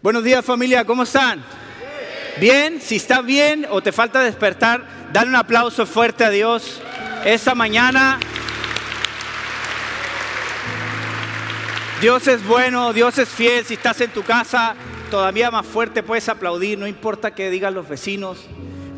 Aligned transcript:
Buenos 0.00 0.22
días 0.22 0.44
familia, 0.44 0.84
¿cómo 0.84 1.02
están? 1.02 1.42
Bien, 2.38 2.80
si 2.80 2.94
está 2.94 3.20
bien 3.20 3.66
o 3.68 3.82
te 3.82 3.90
falta 3.90 4.20
despertar, 4.22 4.86
dale 5.12 5.28
un 5.28 5.34
aplauso 5.34 5.86
fuerte 5.86 6.22
a 6.22 6.30
Dios 6.30 6.80
esta 7.24 7.56
mañana. 7.56 8.20
Dios 12.00 12.28
es 12.28 12.46
bueno, 12.46 12.92
Dios 12.92 13.18
es 13.18 13.28
fiel. 13.28 13.64
Si 13.64 13.74
estás 13.74 14.00
en 14.00 14.12
tu 14.12 14.22
casa, 14.22 14.76
todavía 15.10 15.50
más 15.50 15.66
fuerte 15.66 16.04
puedes 16.04 16.28
aplaudir, 16.28 16.78
no 16.78 16.86
importa 16.86 17.34
qué 17.34 17.50
digan 17.50 17.74
los 17.74 17.88
vecinos, 17.88 18.46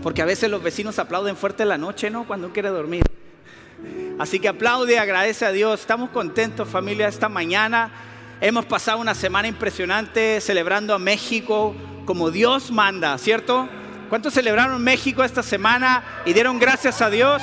porque 0.02 0.20
a 0.20 0.26
veces 0.26 0.50
los 0.50 0.62
vecinos 0.62 0.98
aplauden 0.98 1.34
fuerte 1.34 1.62
en 1.62 1.70
la 1.70 1.78
noche, 1.78 2.10
¿no? 2.10 2.26
Cuando 2.26 2.48
uno 2.48 2.52
quiere 2.52 2.68
dormir. 2.68 3.04
Así 4.18 4.38
que 4.38 4.48
aplaude, 4.48 4.98
agradece 4.98 5.46
a 5.46 5.50
Dios. 5.50 5.80
Estamos 5.80 6.10
contentos 6.10 6.68
familia 6.68 7.08
esta 7.08 7.30
mañana. 7.30 7.90
Hemos 8.42 8.64
pasado 8.64 8.98
una 9.00 9.14
semana 9.14 9.48
impresionante 9.48 10.40
celebrando 10.40 10.94
a 10.94 10.98
México 10.98 11.74
como 12.06 12.30
Dios 12.30 12.70
manda, 12.70 13.18
¿cierto? 13.18 13.68
¿Cuántos 14.08 14.32
celebraron 14.32 14.82
México 14.82 15.22
esta 15.22 15.42
semana 15.42 16.22
y 16.24 16.32
dieron 16.32 16.58
gracias 16.58 17.02
a 17.02 17.10
Dios 17.10 17.42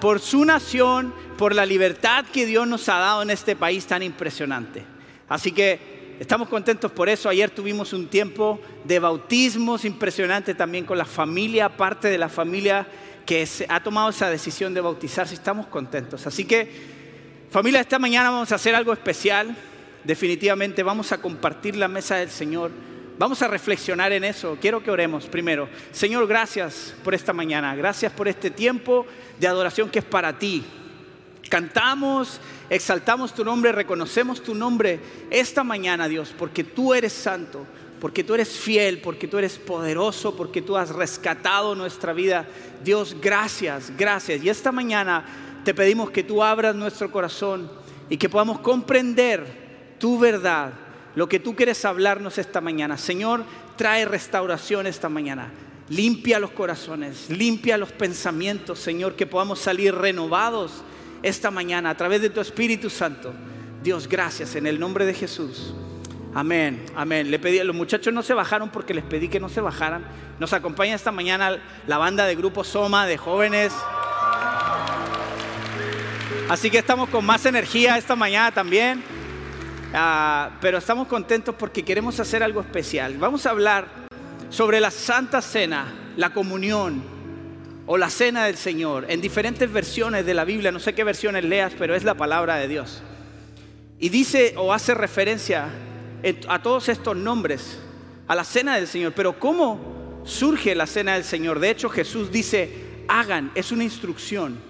por 0.00 0.18
su 0.18 0.44
nación, 0.44 1.14
por 1.36 1.54
la 1.54 1.64
libertad 1.64 2.24
que 2.24 2.44
Dios 2.44 2.66
nos 2.66 2.88
ha 2.88 2.98
dado 2.98 3.22
en 3.22 3.30
este 3.30 3.54
país 3.54 3.86
tan 3.86 4.02
impresionante? 4.02 4.84
Así 5.28 5.52
que 5.52 6.16
estamos 6.18 6.48
contentos 6.48 6.90
por 6.90 7.08
eso. 7.08 7.28
Ayer 7.28 7.48
tuvimos 7.48 7.92
un 7.92 8.08
tiempo 8.08 8.60
de 8.82 8.98
bautismos 8.98 9.84
impresionante 9.84 10.56
también 10.56 10.86
con 10.86 10.98
la 10.98 11.04
familia, 11.04 11.68
parte 11.68 12.08
de 12.08 12.18
la 12.18 12.28
familia 12.28 12.84
que 13.24 13.48
ha 13.68 13.80
tomado 13.80 14.10
esa 14.10 14.28
decisión 14.28 14.74
de 14.74 14.80
bautizarse. 14.80 15.34
Estamos 15.34 15.68
contentos. 15.68 16.26
Así 16.26 16.44
que 16.46 16.97
Familia, 17.50 17.80
esta 17.80 17.98
mañana 17.98 18.30
vamos 18.30 18.52
a 18.52 18.56
hacer 18.56 18.74
algo 18.74 18.92
especial. 18.92 19.56
Definitivamente 20.04 20.82
vamos 20.82 21.12
a 21.12 21.18
compartir 21.22 21.76
la 21.76 21.88
mesa 21.88 22.16
del 22.16 22.28
Señor. 22.28 22.70
Vamos 23.18 23.40
a 23.40 23.48
reflexionar 23.48 24.12
en 24.12 24.24
eso. 24.24 24.58
Quiero 24.60 24.82
que 24.82 24.90
oremos 24.90 25.24
primero. 25.24 25.66
Señor, 25.90 26.26
gracias 26.26 26.94
por 27.02 27.14
esta 27.14 27.32
mañana. 27.32 27.74
Gracias 27.74 28.12
por 28.12 28.28
este 28.28 28.50
tiempo 28.50 29.06
de 29.40 29.48
adoración 29.48 29.88
que 29.88 30.00
es 30.00 30.04
para 30.04 30.38
ti. 30.38 30.62
Cantamos, 31.48 32.38
exaltamos 32.68 33.32
tu 33.34 33.42
nombre, 33.46 33.72
reconocemos 33.72 34.42
tu 34.42 34.54
nombre 34.54 35.00
esta 35.30 35.64
mañana, 35.64 36.06
Dios, 36.06 36.34
porque 36.38 36.64
tú 36.64 36.92
eres 36.92 37.14
santo, 37.14 37.64
porque 37.98 38.24
tú 38.24 38.34
eres 38.34 38.50
fiel, 38.50 39.00
porque 39.00 39.26
tú 39.26 39.38
eres 39.38 39.56
poderoso, 39.56 40.36
porque 40.36 40.60
tú 40.60 40.76
has 40.76 40.90
rescatado 40.90 41.74
nuestra 41.74 42.12
vida. 42.12 42.46
Dios, 42.84 43.16
gracias, 43.18 43.90
gracias. 43.96 44.44
Y 44.44 44.50
esta 44.50 44.70
mañana 44.70 45.24
te 45.64 45.74
pedimos 45.74 46.10
que 46.10 46.22
tú 46.22 46.42
abras 46.42 46.74
nuestro 46.74 47.10
corazón 47.10 47.70
y 48.08 48.16
que 48.16 48.28
podamos 48.28 48.60
comprender 48.60 49.96
tu 49.98 50.18
verdad, 50.18 50.72
lo 51.14 51.28
que 51.28 51.40
tú 51.40 51.54
quieres 51.54 51.84
hablarnos 51.84 52.38
esta 52.38 52.60
mañana. 52.60 52.96
Señor, 52.96 53.44
trae 53.76 54.04
restauración 54.04 54.86
esta 54.86 55.08
mañana. 55.08 55.50
Limpia 55.88 56.38
los 56.38 56.50
corazones, 56.50 57.30
limpia 57.30 57.78
los 57.78 57.92
pensamientos, 57.92 58.78
Señor, 58.78 59.14
que 59.16 59.26
podamos 59.26 59.58
salir 59.58 59.94
renovados 59.94 60.82
esta 61.22 61.50
mañana 61.50 61.90
a 61.90 61.96
través 61.96 62.20
de 62.20 62.30
tu 62.30 62.40
Espíritu 62.40 62.90
Santo. 62.90 63.32
Dios, 63.82 64.08
gracias 64.08 64.54
en 64.54 64.66
el 64.66 64.78
nombre 64.78 65.06
de 65.06 65.14
Jesús. 65.14 65.72
Amén, 66.34 66.84
amén. 66.94 67.30
Le 67.30 67.38
pedí, 67.38 67.58
los 67.64 67.74
muchachos 67.74 68.12
no 68.12 68.22
se 68.22 68.34
bajaron 68.34 68.68
porque 68.68 68.92
les 68.92 69.04
pedí 69.04 69.28
que 69.28 69.40
no 69.40 69.48
se 69.48 69.60
bajaran. 69.60 70.04
Nos 70.38 70.52
acompaña 70.52 70.94
esta 70.94 71.10
mañana 71.10 71.58
la 71.86 71.98
banda 71.98 72.26
de 72.26 72.36
grupo 72.36 72.64
Soma 72.64 73.06
de 73.06 73.16
jóvenes. 73.16 73.72
Así 76.48 76.70
que 76.70 76.78
estamos 76.78 77.10
con 77.10 77.26
más 77.26 77.44
energía 77.44 77.98
esta 77.98 78.16
mañana 78.16 78.50
también. 78.50 79.02
Ah, 79.92 80.52
pero 80.62 80.78
estamos 80.78 81.06
contentos 81.06 81.54
porque 81.54 81.84
queremos 81.84 82.18
hacer 82.20 82.42
algo 82.42 82.62
especial. 82.62 83.18
Vamos 83.18 83.44
a 83.44 83.50
hablar 83.50 83.86
sobre 84.48 84.80
la 84.80 84.90
Santa 84.90 85.42
Cena, 85.42 85.92
la 86.16 86.30
comunión 86.30 87.02
o 87.84 87.98
la 87.98 88.08
Cena 88.08 88.46
del 88.46 88.56
Señor 88.56 89.04
en 89.10 89.20
diferentes 89.20 89.70
versiones 89.70 90.24
de 90.24 90.32
la 90.32 90.46
Biblia. 90.46 90.72
No 90.72 90.80
sé 90.80 90.94
qué 90.94 91.04
versiones 91.04 91.44
leas, 91.44 91.74
pero 91.78 91.94
es 91.94 92.02
la 92.02 92.14
palabra 92.14 92.56
de 92.56 92.66
Dios. 92.66 93.02
Y 93.98 94.08
dice 94.08 94.54
o 94.56 94.72
hace 94.72 94.94
referencia 94.94 95.68
a 96.48 96.62
todos 96.62 96.88
estos 96.88 97.14
nombres, 97.14 97.78
a 98.26 98.34
la 98.34 98.44
Cena 98.44 98.76
del 98.76 98.86
Señor. 98.86 99.12
Pero 99.12 99.38
¿cómo 99.38 100.22
surge 100.24 100.74
la 100.74 100.86
Cena 100.86 101.12
del 101.12 101.24
Señor? 101.24 101.60
De 101.60 101.68
hecho, 101.68 101.90
Jesús 101.90 102.32
dice, 102.32 103.04
hagan, 103.06 103.52
es 103.54 103.70
una 103.70 103.84
instrucción 103.84 104.67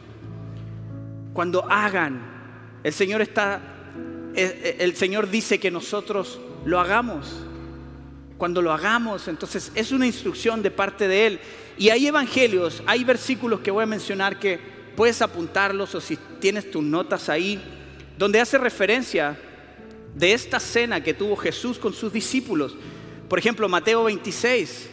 cuando 1.39 1.65
hagan. 1.71 2.21
El 2.83 2.93
Señor 2.93 3.23
está, 3.23 3.61
eh, 4.35 4.61
eh, 4.61 4.77
el 4.81 4.97
Señor 4.97 5.31
dice 5.31 5.61
que 5.61 5.71
nosotros 5.71 6.41
lo 6.65 6.81
hagamos. 6.81 7.29
Cuando 8.37 8.61
lo 8.61 8.73
hagamos, 8.73 9.29
entonces 9.29 9.71
es 9.77 9.93
una 9.93 10.05
instrucción 10.05 10.63
de 10.63 10.73
parte 10.73 11.07
de 11.07 11.29
Él. 11.29 11.41
Y 11.79 11.91
hay 11.91 12.09
evangelios, 12.09 12.83
hay 12.87 13.05
versículos 13.05 13.61
que 13.61 13.71
voy 13.71 13.85
a 13.85 13.87
mencionar 13.87 14.41
que 14.41 14.59
puedes 14.97 15.23
apuntarlos 15.23 15.95
o 15.95 16.01
si 16.01 16.19
tienes 16.41 16.73
tus 16.73 16.83
notas 16.83 17.29
ahí, 17.29 17.63
donde 18.19 18.41
hace 18.41 18.59
referencia 18.59 19.39
de 20.17 20.33
esta 20.33 20.59
cena 20.59 21.05
que 21.05 21.15
tuvo 21.15 21.37
Jesús 21.37 21.79
con 21.79 21.93
sus 21.93 22.13
discípulos. 22.13 22.75
Por 23.29 23.39
ejemplo, 23.39 23.69
Mateo 23.69 24.03
26, 24.03 24.91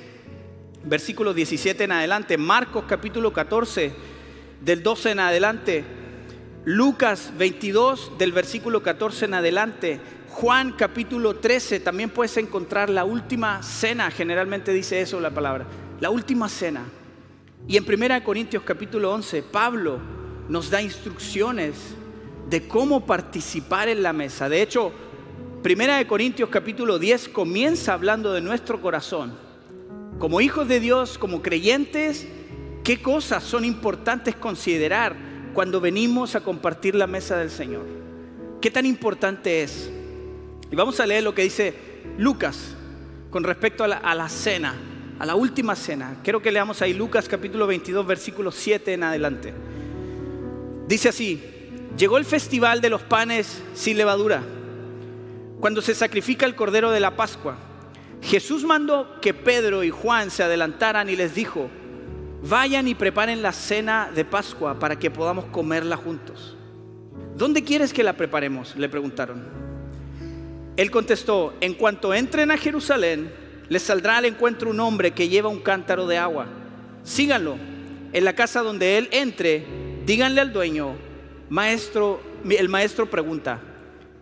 versículo 0.84 1.34
17 1.34 1.86
en 1.86 1.92
adelante, 1.92 2.38
Marcos 2.38 2.86
capítulo 2.88 3.34
14, 3.34 3.94
del 4.62 4.84
12 4.84 5.10
en 5.10 5.20
adelante. 5.20 6.05
Lucas 6.66 7.32
22 7.38 8.14
del 8.18 8.32
versículo 8.32 8.82
14 8.82 9.26
en 9.26 9.36
adelante, 9.36 10.00
Juan 10.30 10.72
capítulo 10.72 11.36
13, 11.36 11.80
también 11.80 12.10
puedes 12.10 12.36
encontrar 12.38 12.90
la 12.90 13.06
última 13.06 13.62
cena, 13.62 14.10
generalmente 14.10 14.74
dice 14.74 15.00
eso 15.00 15.20
la 15.20 15.30
palabra, 15.30 15.68
la 16.00 16.10
última 16.10 16.50
cena. 16.50 16.82
Y 17.68 17.78
en 17.78 17.86
1 17.88 18.24
Corintios 18.24 18.64
capítulo 18.64 19.14
11, 19.14 19.44
Pablo 19.44 20.00
nos 20.50 20.72
da 20.72 20.82
instrucciones 20.82 21.76
de 22.50 22.68
cómo 22.68 23.06
participar 23.06 23.88
en 23.88 24.02
la 24.02 24.12
mesa. 24.12 24.50
De 24.50 24.64
hecho, 24.64 24.92
1 25.64 26.08
Corintios 26.08 26.50
capítulo 26.50 26.98
10 26.98 27.30
comienza 27.30 27.94
hablando 27.94 28.34
de 28.34 28.42
nuestro 28.42 28.82
corazón. 28.82 29.38
Como 30.18 30.42
hijos 30.42 30.68
de 30.68 30.80
Dios, 30.80 31.20
como 31.20 31.44
creyentes, 31.44 32.28
¿qué 32.84 33.04
cosas 33.04 33.44
son 33.44 33.66
importantes 33.66 34.36
considerar? 34.36 35.25
Cuando 35.56 35.80
venimos 35.80 36.36
a 36.36 36.42
compartir 36.42 36.94
la 36.94 37.08
mesa 37.08 37.38
del 37.38 37.50
Señor. 37.50 37.86
¿Qué 38.62 38.70
tan 38.70 38.86
importante 38.86 39.64
es? 39.64 39.90
Y 40.70 40.76
vamos 40.76 41.00
a 41.00 41.08
leer 41.08 41.24
lo 41.24 41.34
que 41.34 41.44
dice 41.44 41.74
Lucas 42.18 42.76
con 43.32 43.44
respecto 43.44 43.86
a 43.86 43.88
la, 43.88 44.30
cena, 44.30 44.76
a 45.18 45.26
la 45.26 45.36
última 45.36 45.76
cena. 45.76 46.18
Quiero 46.24 46.42
que 46.42 46.52
leamos 46.52 46.82
ahí 46.82 46.94
Lucas 46.94 47.30
capítulo 47.30 47.68
22, 47.68 48.06
versículo 48.06 48.52
7 48.52 48.94
en 48.94 49.04
adelante. 49.04 49.54
Dice 50.90 51.10
así, 51.10 51.42
llegó 51.98 52.18
el 52.18 52.26
festival 52.26 52.82
de 52.82 52.90
los 52.90 53.04
panes 53.04 53.64
sin 53.74 53.98
levadura, 53.98 54.44
cuando 55.62 55.82
se 55.82 55.96
sacrifica 55.96 56.46
el 56.46 56.56
cordero 56.56 56.92
de 56.92 57.00
la 57.00 57.16
Pascua. 57.16 57.56
Jesús 58.22 58.66
mandó 58.66 59.22
que 59.22 59.34
Pedro 59.34 59.86
y 59.86 59.90
Juan 59.90 60.32
se 60.32 60.44
adelantaran 60.44 61.10
y 61.10 61.16
les 61.16 61.34
dijo, 61.34 61.70
vayan 62.44 62.88
y 62.88 62.96
preparen 62.96 63.42
la 63.42 63.52
cena 63.52 64.10
de 64.14 64.26
Pascua 64.26 64.80
para 64.80 64.98
que 64.98 65.12
podamos 65.12 65.46
comerla 65.46 65.98
juntos. 65.98 66.56
¿Dónde 67.36 67.64
quieres 67.64 67.94
que 67.94 68.04
la 68.04 68.14
preparemos? 68.14 68.76
Le 68.76 68.88
preguntaron. 68.88 69.44
Él 70.78 70.92
contestó, 70.92 71.54
en 71.62 71.74
cuanto 71.74 72.14
entren 72.14 72.52
a 72.52 72.58
Jerusalén, 72.58 73.32
les 73.70 73.82
saldrá 73.82 74.18
al 74.18 74.26
encuentro 74.26 74.70
un 74.70 74.80
hombre 74.80 75.12
que 75.12 75.30
lleva 75.30 75.50
un 75.50 75.60
cántaro 75.60 76.08
de 76.08 76.18
agua. 76.18 76.48
Síganlo. 77.04 77.58
En 78.14 78.24
la 78.24 78.34
casa 78.34 78.62
donde 78.62 78.98
él 78.98 79.10
entre, 79.12 79.66
díganle 80.06 80.42
al 80.42 80.54
dueño, 80.54 80.96
maestro, 81.50 82.22
el 82.50 82.70
maestro 82.70 83.10
pregunta, 83.10 83.60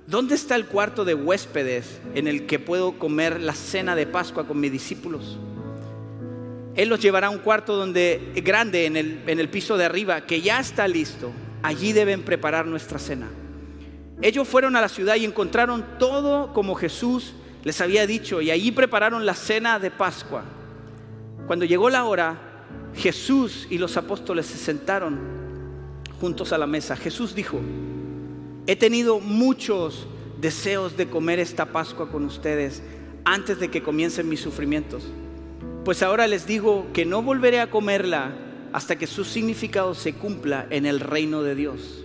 ¿dónde 0.07 0.35
está 0.35 0.55
el 0.55 0.65
cuarto 0.65 1.05
de 1.05 1.13
huéspedes 1.13 2.01
en 2.15 2.27
el 2.27 2.45
que 2.45 2.57
puedo 2.59 2.97
comer 2.97 3.39
la 3.39 3.53
cena 3.53 3.95
de 3.95 4.07
Pascua 4.07 4.47
con 4.47 4.59
mis 4.59 4.71
discípulos? 4.71 5.37
Él 6.75 6.89
los 6.89 6.99
llevará 6.99 7.27
a 7.27 7.29
un 7.29 7.39
cuarto 7.39 7.75
donde, 7.75 8.31
grande 8.43 8.85
en 8.85 8.97
el, 8.97 9.21
en 9.27 9.39
el 9.39 9.49
piso 9.49 9.77
de 9.77 9.85
arriba, 9.85 10.21
que 10.21 10.41
ya 10.41 10.59
está 10.59 10.87
listo. 10.87 11.31
Allí 11.61 11.93
deben 11.93 12.23
preparar 12.23 12.65
nuestra 12.65 12.97
cena. 12.97 13.29
Ellos 14.21 14.47
fueron 14.47 14.75
a 14.75 14.81
la 14.81 14.89
ciudad 14.89 15.15
y 15.15 15.25
encontraron 15.25 15.85
todo 15.99 16.53
como 16.53 16.75
Jesús 16.75 17.33
les 17.63 17.79
había 17.79 18.05
dicho, 18.05 18.41
y 18.41 18.51
allí 18.51 18.71
prepararon 18.71 19.25
la 19.25 19.35
cena 19.35 19.79
de 19.79 19.89
Pascua. 19.89 20.43
Cuando 21.47 21.63
llegó 21.63 21.89
la 21.89 22.03
hora, 22.03 22.37
Jesús 22.93 23.67
y 23.69 23.77
los 23.77 23.95
apóstoles 23.95 24.45
se 24.47 24.57
sentaron 24.57 25.17
juntos 26.19 26.51
a 26.51 26.57
la 26.57 26.67
mesa. 26.67 26.97
Jesús 26.97 27.33
dijo, 27.33 27.61
he 28.67 28.75
tenido 28.75 29.19
muchos 29.19 30.07
deseos 30.41 30.97
de 30.97 31.09
comer 31.09 31.39
esta 31.39 31.67
Pascua 31.67 32.09
con 32.09 32.25
ustedes 32.25 32.83
antes 33.23 33.59
de 33.59 33.71
que 33.71 33.81
comiencen 33.81 34.27
mis 34.27 34.41
sufrimientos 34.41 35.03
pues 35.85 36.01
ahora 36.01 36.27
les 36.27 36.47
digo 36.47 36.87
que 36.93 37.05
no 37.05 37.21
volveré 37.21 37.59
a 37.59 37.69
comerla 37.69 38.31
hasta 38.71 38.97
que 38.97 39.07
su 39.07 39.25
significado 39.25 39.93
se 39.95 40.13
cumpla 40.13 40.65
en 40.69 40.85
el 40.85 40.99
reino 40.99 41.43
de 41.43 41.55
Dios. 41.55 42.03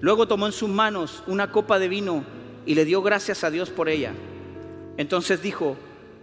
Luego 0.00 0.26
tomó 0.26 0.46
en 0.46 0.52
sus 0.52 0.68
manos 0.68 1.22
una 1.26 1.52
copa 1.52 1.78
de 1.78 1.88
vino 1.88 2.24
y 2.66 2.74
le 2.74 2.84
dio 2.84 3.02
gracias 3.02 3.44
a 3.44 3.50
Dios 3.50 3.70
por 3.70 3.88
ella. 3.88 4.12
Entonces 4.96 5.40
dijo, 5.40 5.76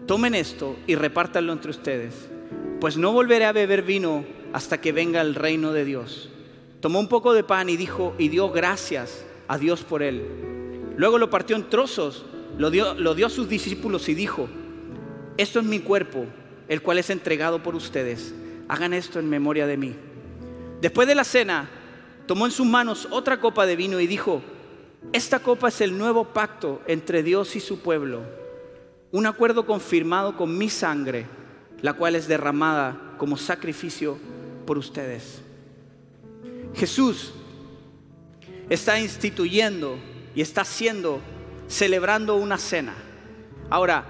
tomen 0.06 0.36
esto 0.36 0.76
y 0.86 0.96
repártanlo 0.96 1.54
entre 1.54 1.72
ustedes, 1.72 2.30
pues 2.82 2.98
no 2.98 3.14
volveré 3.14 3.46
a 3.46 3.54
beber 3.54 3.82
vino 3.82 4.26
hasta 4.52 4.82
que 4.82 4.92
venga 4.92 5.22
el 5.22 5.36
reino 5.36 5.72
de 5.72 5.86
Dios. 5.86 6.30
Tomó 6.82 7.00
un 7.00 7.08
poco 7.08 7.34
de 7.34 7.44
pan 7.44 7.70
y 7.70 7.78
dijo, 7.78 8.14
y 8.20 8.28
dio 8.28 8.52
gracias 8.52 9.26
a 9.48 9.58
Dios 9.58 9.84
por 9.84 10.04
él. 10.04 10.22
Luego 10.98 11.18
lo 11.18 11.30
partió 11.30 11.56
en 11.56 11.70
trozos, 11.70 12.26
lo 12.58 12.70
dio, 12.70 12.94
lo 12.94 13.16
dio 13.16 13.28
a 13.28 13.30
sus 13.30 13.48
discípulos 13.48 14.10
y 14.10 14.14
dijo, 14.14 14.50
esto 15.38 15.62
es 15.62 15.66
mi 15.66 15.80
cuerpo, 15.80 16.26
el 16.68 16.82
cual 16.82 17.00
es 17.00 17.10
entregado 17.10 17.62
por 17.64 17.76
ustedes. 17.76 18.34
Hagan 18.68 18.94
esto 18.94 19.20
en 19.20 19.30
memoria 19.30 19.68
de 19.68 19.78
mí. 19.78 19.96
Después 20.82 21.08
de 21.08 21.16
la 21.16 21.24
cena, 21.24 21.70
tomó 22.26 22.46
en 22.46 22.52
sus 22.52 22.66
manos 22.66 23.08
otra 23.12 23.40
copa 23.40 23.66
de 23.66 23.76
vino 23.76 24.00
y 24.00 24.08
dijo, 24.08 24.42
esta 25.12 25.40
copa 25.40 25.68
es 25.68 25.82
el 25.82 25.98
nuevo 25.98 26.26
pacto 26.26 26.82
entre 26.88 27.24
Dios 27.24 27.56
y 27.56 27.60
su 27.60 27.80
pueblo, 27.80 28.22
un 29.12 29.26
acuerdo 29.26 29.66
confirmado 29.66 30.38
con 30.38 30.58
mi 30.58 30.70
sangre, 30.70 31.26
la 31.82 31.94
cual 31.94 32.16
es 32.16 32.28
derramada 32.28 33.16
como 33.18 33.38
sacrificio 33.38 34.18
por 34.66 34.78
ustedes. 34.78 35.42
Jesús 36.74 37.34
está 38.70 39.00
instituyendo 39.00 39.98
y 40.34 40.42
está 40.42 40.62
haciendo, 40.62 41.22
celebrando 41.68 42.36
una 42.36 42.58
cena. 42.58 42.96
Ahora, 43.70 44.06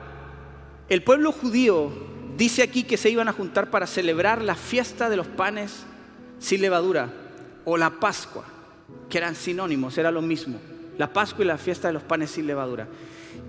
el 0.89 1.03
pueblo 1.03 1.31
judío 1.31 2.12
dice 2.37 2.63
aquí 2.63 2.83
que 2.83 2.97
se 2.97 3.09
iban 3.09 3.27
a 3.27 3.33
juntar 3.33 3.69
para 3.69 3.87
celebrar 3.87 4.41
la 4.41 4.55
fiesta 4.55 5.09
de 5.09 5.17
los 5.17 5.27
panes 5.27 5.85
sin 6.39 6.61
levadura 6.61 7.09
o 7.65 7.77
la 7.77 7.91
Pascua, 7.91 8.43
que 9.09 9.17
eran 9.17 9.35
sinónimos, 9.35 9.97
era 9.97 10.11
lo 10.11 10.21
mismo. 10.21 10.59
La 10.97 11.11
Pascua 11.11 11.43
y 11.43 11.47
la 11.47 11.57
fiesta 11.57 11.87
de 11.87 11.93
los 11.93 12.03
panes 12.03 12.31
sin 12.31 12.47
levadura. 12.47 12.87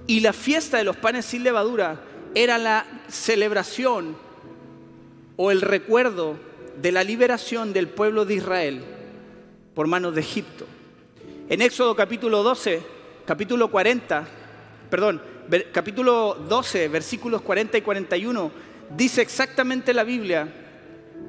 Y 0.06 0.20
la 0.20 0.32
fiesta 0.32 0.78
de 0.78 0.84
los 0.84 0.96
panes 0.96 1.24
sin 1.24 1.42
levadura 1.42 2.00
era 2.34 2.58
la 2.58 2.86
celebración 3.08 4.16
o 5.36 5.50
el 5.50 5.60
recuerdo 5.60 6.36
de 6.80 6.92
la 6.92 7.04
liberación 7.04 7.72
del 7.72 7.88
pueblo 7.88 8.24
de 8.24 8.34
Israel 8.34 8.84
por 9.74 9.86
manos 9.86 10.14
de 10.14 10.20
Egipto. 10.20 10.66
En 11.48 11.60
Éxodo 11.60 11.94
capítulo 11.94 12.42
12, 12.42 12.82
capítulo 13.26 13.70
40, 13.70 14.26
perdón, 14.90 15.20
capítulo 15.72 16.34
12, 16.48 16.88
versículos 16.88 17.42
40 17.42 17.78
y 17.78 17.82
41, 17.82 18.50
dice 18.96 19.22
exactamente 19.22 19.94
la 19.94 20.04
Biblia 20.04 20.48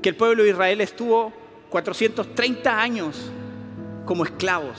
que 0.01 0.09
el 0.09 0.15
pueblo 0.15 0.43
de 0.43 0.49
Israel 0.49 0.81
estuvo 0.81 1.33
430 1.69 2.81
años 2.81 3.31
como 4.05 4.23
esclavos. 4.23 4.77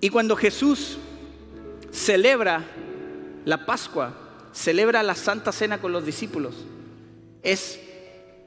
Y 0.00 0.08
cuando 0.08 0.36
Jesús 0.36 0.98
celebra 1.90 2.64
la 3.44 3.66
Pascua, 3.66 4.14
celebra 4.52 5.02
la 5.02 5.14
Santa 5.14 5.52
Cena 5.52 5.80
con 5.80 5.92
los 5.92 6.04
discípulos, 6.04 6.54
es 7.42 7.80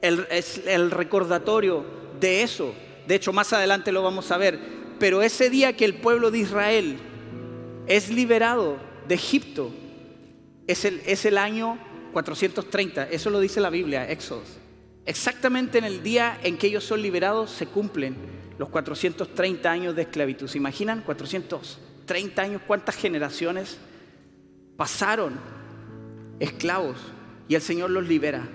el, 0.02 0.26
es 0.30 0.62
el 0.66 0.90
recordatorio 0.90 1.84
de 2.20 2.42
eso. 2.42 2.74
De 3.06 3.14
hecho, 3.14 3.32
más 3.32 3.52
adelante 3.52 3.92
lo 3.92 4.02
vamos 4.02 4.30
a 4.30 4.36
ver. 4.36 4.58
Pero 4.98 5.22
ese 5.22 5.50
día 5.50 5.76
que 5.76 5.84
el 5.84 5.94
pueblo 5.94 6.30
de 6.30 6.38
Israel 6.38 6.98
es 7.86 8.10
liberado 8.10 8.76
de 9.06 9.14
Egipto, 9.14 9.70
es 10.66 10.84
el, 10.84 11.02
es 11.06 11.24
el 11.24 11.38
año 11.38 11.78
430. 12.16 13.10
Eso 13.10 13.28
lo 13.28 13.40
dice 13.40 13.60
la 13.60 13.68
Biblia, 13.68 14.10
Éxodo. 14.10 14.40
Exactamente 15.04 15.76
en 15.76 15.84
el 15.84 16.02
día 16.02 16.40
en 16.42 16.56
que 16.56 16.68
ellos 16.68 16.82
son 16.82 17.02
liberados 17.02 17.50
se 17.50 17.66
cumplen 17.66 18.16
los 18.58 18.70
430 18.70 19.70
años 19.70 19.94
de 19.94 20.00
esclavitud. 20.00 20.48
¿Se 20.48 20.56
imaginan? 20.56 21.02
430 21.02 22.40
años, 22.40 22.62
¿cuántas 22.66 22.96
generaciones 22.96 23.76
pasaron 24.78 25.38
esclavos? 26.40 26.96
Y 27.48 27.54
el 27.54 27.60
Señor 27.60 27.90
los 27.90 28.08
libera 28.08 28.48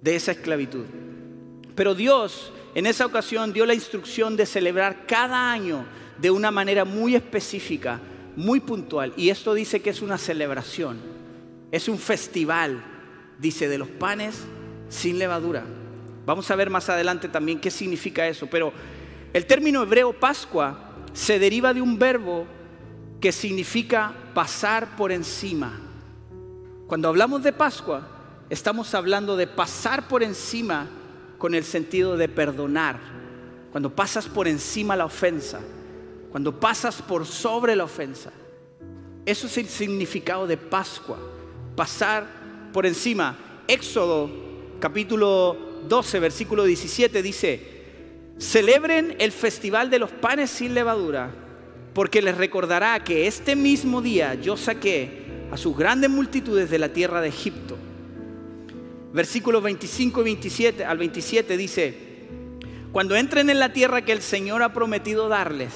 de 0.00 0.14
esa 0.14 0.30
esclavitud. 0.30 0.84
Pero 1.74 1.96
Dios 1.96 2.52
en 2.76 2.86
esa 2.86 3.06
ocasión 3.06 3.52
dio 3.52 3.66
la 3.66 3.74
instrucción 3.74 4.36
de 4.36 4.46
celebrar 4.46 5.04
cada 5.06 5.50
año 5.50 5.84
de 6.16 6.30
una 6.30 6.52
manera 6.52 6.84
muy 6.84 7.16
específica, 7.16 7.98
muy 8.36 8.60
puntual. 8.60 9.12
Y 9.16 9.30
esto 9.30 9.52
dice 9.52 9.82
que 9.82 9.90
es 9.90 10.00
una 10.00 10.16
celebración, 10.16 11.11
es 11.72 11.88
un 11.88 11.98
festival, 11.98 12.84
dice, 13.38 13.68
de 13.68 13.78
los 13.78 13.88
panes 13.88 14.44
sin 14.88 15.18
levadura. 15.18 15.64
Vamos 16.24 16.48
a 16.50 16.54
ver 16.54 16.70
más 16.70 16.88
adelante 16.88 17.28
también 17.28 17.58
qué 17.58 17.70
significa 17.70 18.28
eso. 18.28 18.46
Pero 18.46 18.72
el 19.32 19.46
término 19.46 19.82
hebreo 19.82 20.12
Pascua 20.12 20.92
se 21.12 21.38
deriva 21.38 21.74
de 21.74 21.82
un 21.82 21.98
verbo 21.98 22.46
que 23.20 23.32
significa 23.32 24.12
pasar 24.34 24.96
por 24.96 25.10
encima. 25.10 25.80
Cuando 26.86 27.08
hablamos 27.08 27.42
de 27.42 27.52
Pascua, 27.52 28.06
estamos 28.50 28.94
hablando 28.94 29.36
de 29.36 29.46
pasar 29.46 30.08
por 30.08 30.22
encima 30.22 30.88
con 31.38 31.54
el 31.54 31.64
sentido 31.64 32.16
de 32.16 32.28
perdonar. 32.28 33.00
Cuando 33.70 33.94
pasas 33.96 34.26
por 34.26 34.46
encima 34.46 34.94
la 34.94 35.06
ofensa, 35.06 35.60
cuando 36.30 36.60
pasas 36.60 37.00
por 37.00 37.24
sobre 37.26 37.74
la 37.74 37.84
ofensa. 37.84 38.30
Eso 39.24 39.46
es 39.46 39.56
el 39.56 39.66
significado 39.66 40.46
de 40.46 40.56
Pascua, 40.56 41.18
pasar 41.76 42.26
por 42.72 42.86
encima. 42.86 43.36
Éxodo 43.68 44.30
capítulo 44.80 45.56
12, 45.88 46.18
versículo 46.20 46.64
17 46.64 47.22
dice, 47.22 47.60
celebren 48.38 49.16
el 49.18 49.32
festival 49.32 49.90
de 49.90 49.98
los 49.98 50.10
panes 50.10 50.50
sin 50.50 50.74
levadura, 50.74 51.30
porque 51.94 52.22
les 52.22 52.36
recordará 52.36 53.02
que 53.04 53.26
este 53.26 53.54
mismo 53.54 54.02
día 54.02 54.34
yo 54.34 54.56
saqué 54.56 55.46
a 55.50 55.56
sus 55.56 55.76
grandes 55.76 56.10
multitudes 56.10 56.70
de 56.70 56.78
la 56.78 56.88
tierra 56.88 57.20
de 57.20 57.28
Egipto. 57.28 57.76
Versículos 59.12 59.62
25 59.62 60.20
y 60.20 60.24
27 60.24 60.84
al 60.84 60.98
27 60.98 61.56
dice, 61.56 61.94
cuando 62.90 63.14
entren 63.16 63.50
en 63.50 63.58
la 63.58 63.72
tierra 63.72 64.02
que 64.02 64.12
el 64.12 64.22
Señor 64.22 64.62
ha 64.62 64.72
prometido 64.72 65.28
darles, 65.28 65.72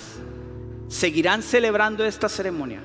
seguirán 0.88 1.42
celebrando 1.42 2.04
esta 2.04 2.28
ceremonia. 2.28 2.80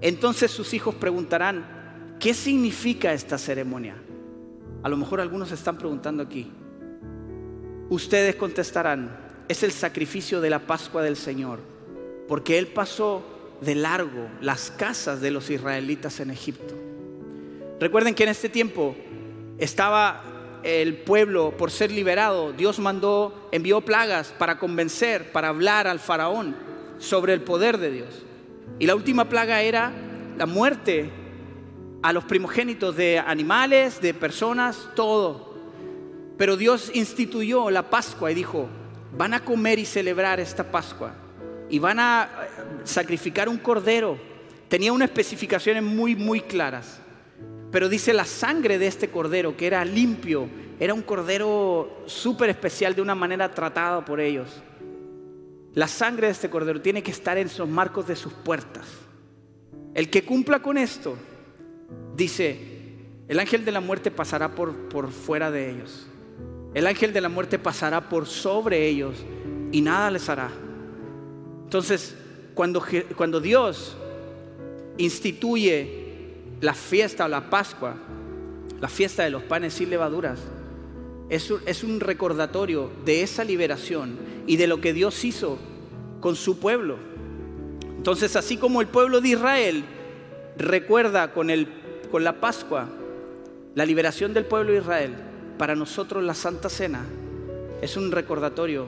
Entonces 0.00 0.50
sus 0.50 0.74
hijos 0.74 0.94
preguntarán, 0.94 1.83
¿qué 2.18 2.34
significa 2.34 3.12
esta 3.12 3.38
ceremonia? 3.38 3.96
A 4.82 4.88
lo 4.88 4.96
mejor 4.96 5.20
algunos 5.20 5.50
están 5.52 5.78
preguntando 5.78 6.22
aquí. 6.22 6.50
Ustedes 7.88 8.36
contestarán, 8.36 9.16
es 9.48 9.62
el 9.62 9.72
sacrificio 9.72 10.40
de 10.40 10.50
la 10.50 10.60
Pascua 10.60 11.02
del 11.02 11.16
Señor, 11.16 11.60
porque 12.28 12.58
Él 12.58 12.66
pasó 12.68 13.22
de 13.60 13.74
largo 13.74 14.28
las 14.40 14.70
casas 14.70 15.20
de 15.20 15.30
los 15.30 15.50
israelitas 15.50 16.20
en 16.20 16.30
Egipto. 16.30 16.74
Recuerden 17.80 18.14
que 18.14 18.24
en 18.24 18.30
este 18.30 18.48
tiempo 18.48 18.94
estaba 19.58 20.22
el 20.62 20.96
pueblo 20.96 21.56
por 21.56 21.70
ser 21.70 21.90
liberado, 21.90 22.52
Dios 22.52 22.78
mandó, 22.78 23.48
envió 23.52 23.82
plagas 23.82 24.34
para 24.38 24.58
convencer, 24.58 25.30
para 25.32 25.48
hablar 25.48 25.86
al 25.86 26.00
faraón 26.00 26.56
sobre 26.98 27.34
el 27.34 27.42
poder 27.42 27.78
de 27.78 27.90
Dios. 27.90 28.22
Y 28.78 28.86
la 28.86 28.94
última 28.94 29.28
plaga 29.28 29.60
era 29.62 29.92
la 30.38 30.46
muerte 30.46 31.10
a 32.04 32.12
los 32.12 32.24
primogénitos 32.24 32.94
de 32.94 33.18
animales, 33.18 33.98
de 34.02 34.12
personas, 34.12 34.90
todo. 34.94 35.54
Pero 36.36 36.58
Dios 36.58 36.90
instituyó 36.92 37.70
la 37.70 37.88
Pascua 37.88 38.30
y 38.30 38.34
dijo, 38.34 38.68
van 39.16 39.32
a 39.32 39.42
comer 39.42 39.78
y 39.78 39.86
celebrar 39.86 40.38
esta 40.38 40.70
Pascua 40.70 41.14
y 41.70 41.78
van 41.78 41.98
a 41.98 42.24
eh, 42.24 42.62
sacrificar 42.84 43.48
un 43.48 43.56
cordero. 43.56 44.18
Tenía 44.68 44.92
unas 44.92 45.08
especificaciones 45.08 45.82
muy, 45.82 46.14
muy 46.14 46.42
claras. 46.42 47.00
Pero 47.72 47.88
dice 47.88 48.12
la 48.12 48.26
sangre 48.26 48.78
de 48.78 48.86
este 48.86 49.08
cordero, 49.08 49.56
que 49.56 49.66
era 49.66 49.82
limpio, 49.82 50.46
era 50.78 50.92
un 50.92 51.00
cordero 51.00 52.02
súper 52.04 52.50
especial 52.50 52.94
de 52.94 53.00
una 53.00 53.14
manera 53.14 53.50
tratada 53.50 54.04
por 54.04 54.20
ellos. 54.20 54.50
La 55.72 55.88
sangre 55.88 56.26
de 56.26 56.34
este 56.34 56.50
cordero 56.50 56.82
tiene 56.82 57.02
que 57.02 57.12
estar 57.12 57.38
en 57.38 57.48
los 57.56 57.66
marcos 57.66 58.06
de 58.06 58.14
sus 58.14 58.34
puertas. 58.34 58.86
El 59.94 60.10
que 60.10 60.22
cumpla 60.22 60.58
con 60.58 60.76
esto 60.76 61.16
dice, 62.16 62.74
el 63.28 63.40
ángel 63.40 63.64
de 63.64 63.72
la 63.72 63.80
muerte 63.80 64.10
pasará 64.10 64.54
por, 64.54 64.88
por 64.88 65.10
fuera 65.10 65.50
de 65.50 65.70
ellos. 65.70 66.06
El 66.74 66.86
ángel 66.86 67.12
de 67.12 67.20
la 67.20 67.28
muerte 67.28 67.58
pasará 67.58 68.08
por 68.08 68.26
sobre 68.26 68.86
ellos 68.86 69.16
y 69.72 69.80
nada 69.80 70.10
les 70.10 70.28
hará. 70.28 70.50
Entonces, 71.64 72.16
cuando, 72.54 72.84
cuando 73.16 73.40
Dios 73.40 73.96
instituye 74.98 76.04
la 76.60 76.74
fiesta 76.74 77.24
o 77.24 77.28
la 77.28 77.48
Pascua, 77.48 77.96
la 78.80 78.88
fiesta 78.88 79.24
de 79.24 79.30
los 79.30 79.42
panes 79.44 79.74
sin 79.74 79.90
levaduras, 79.90 80.40
es 81.28 81.52
es 81.64 81.82
un 81.82 82.00
recordatorio 82.00 82.90
de 83.04 83.22
esa 83.22 83.44
liberación 83.44 84.18
y 84.46 84.56
de 84.56 84.66
lo 84.66 84.80
que 84.80 84.92
Dios 84.92 85.24
hizo 85.24 85.58
con 86.20 86.36
su 86.36 86.58
pueblo. 86.58 86.98
Entonces, 87.96 88.36
así 88.36 88.56
como 88.56 88.80
el 88.80 88.88
pueblo 88.88 89.20
de 89.20 89.30
Israel 89.30 89.84
recuerda 90.56 91.32
con 91.32 91.50
el 91.50 91.66
con 92.14 92.22
la 92.22 92.40
Pascua, 92.40 92.88
la 93.74 93.84
liberación 93.84 94.32
del 94.32 94.44
pueblo 94.44 94.70
de 94.70 94.78
Israel, 94.78 95.16
para 95.58 95.74
nosotros 95.74 96.22
la 96.22 96.34
Santa 96.34 96.68
Cena 96.68 97.04
es 97.82 97.96
un 97.96 98.12
recordatorio 98.12 98.86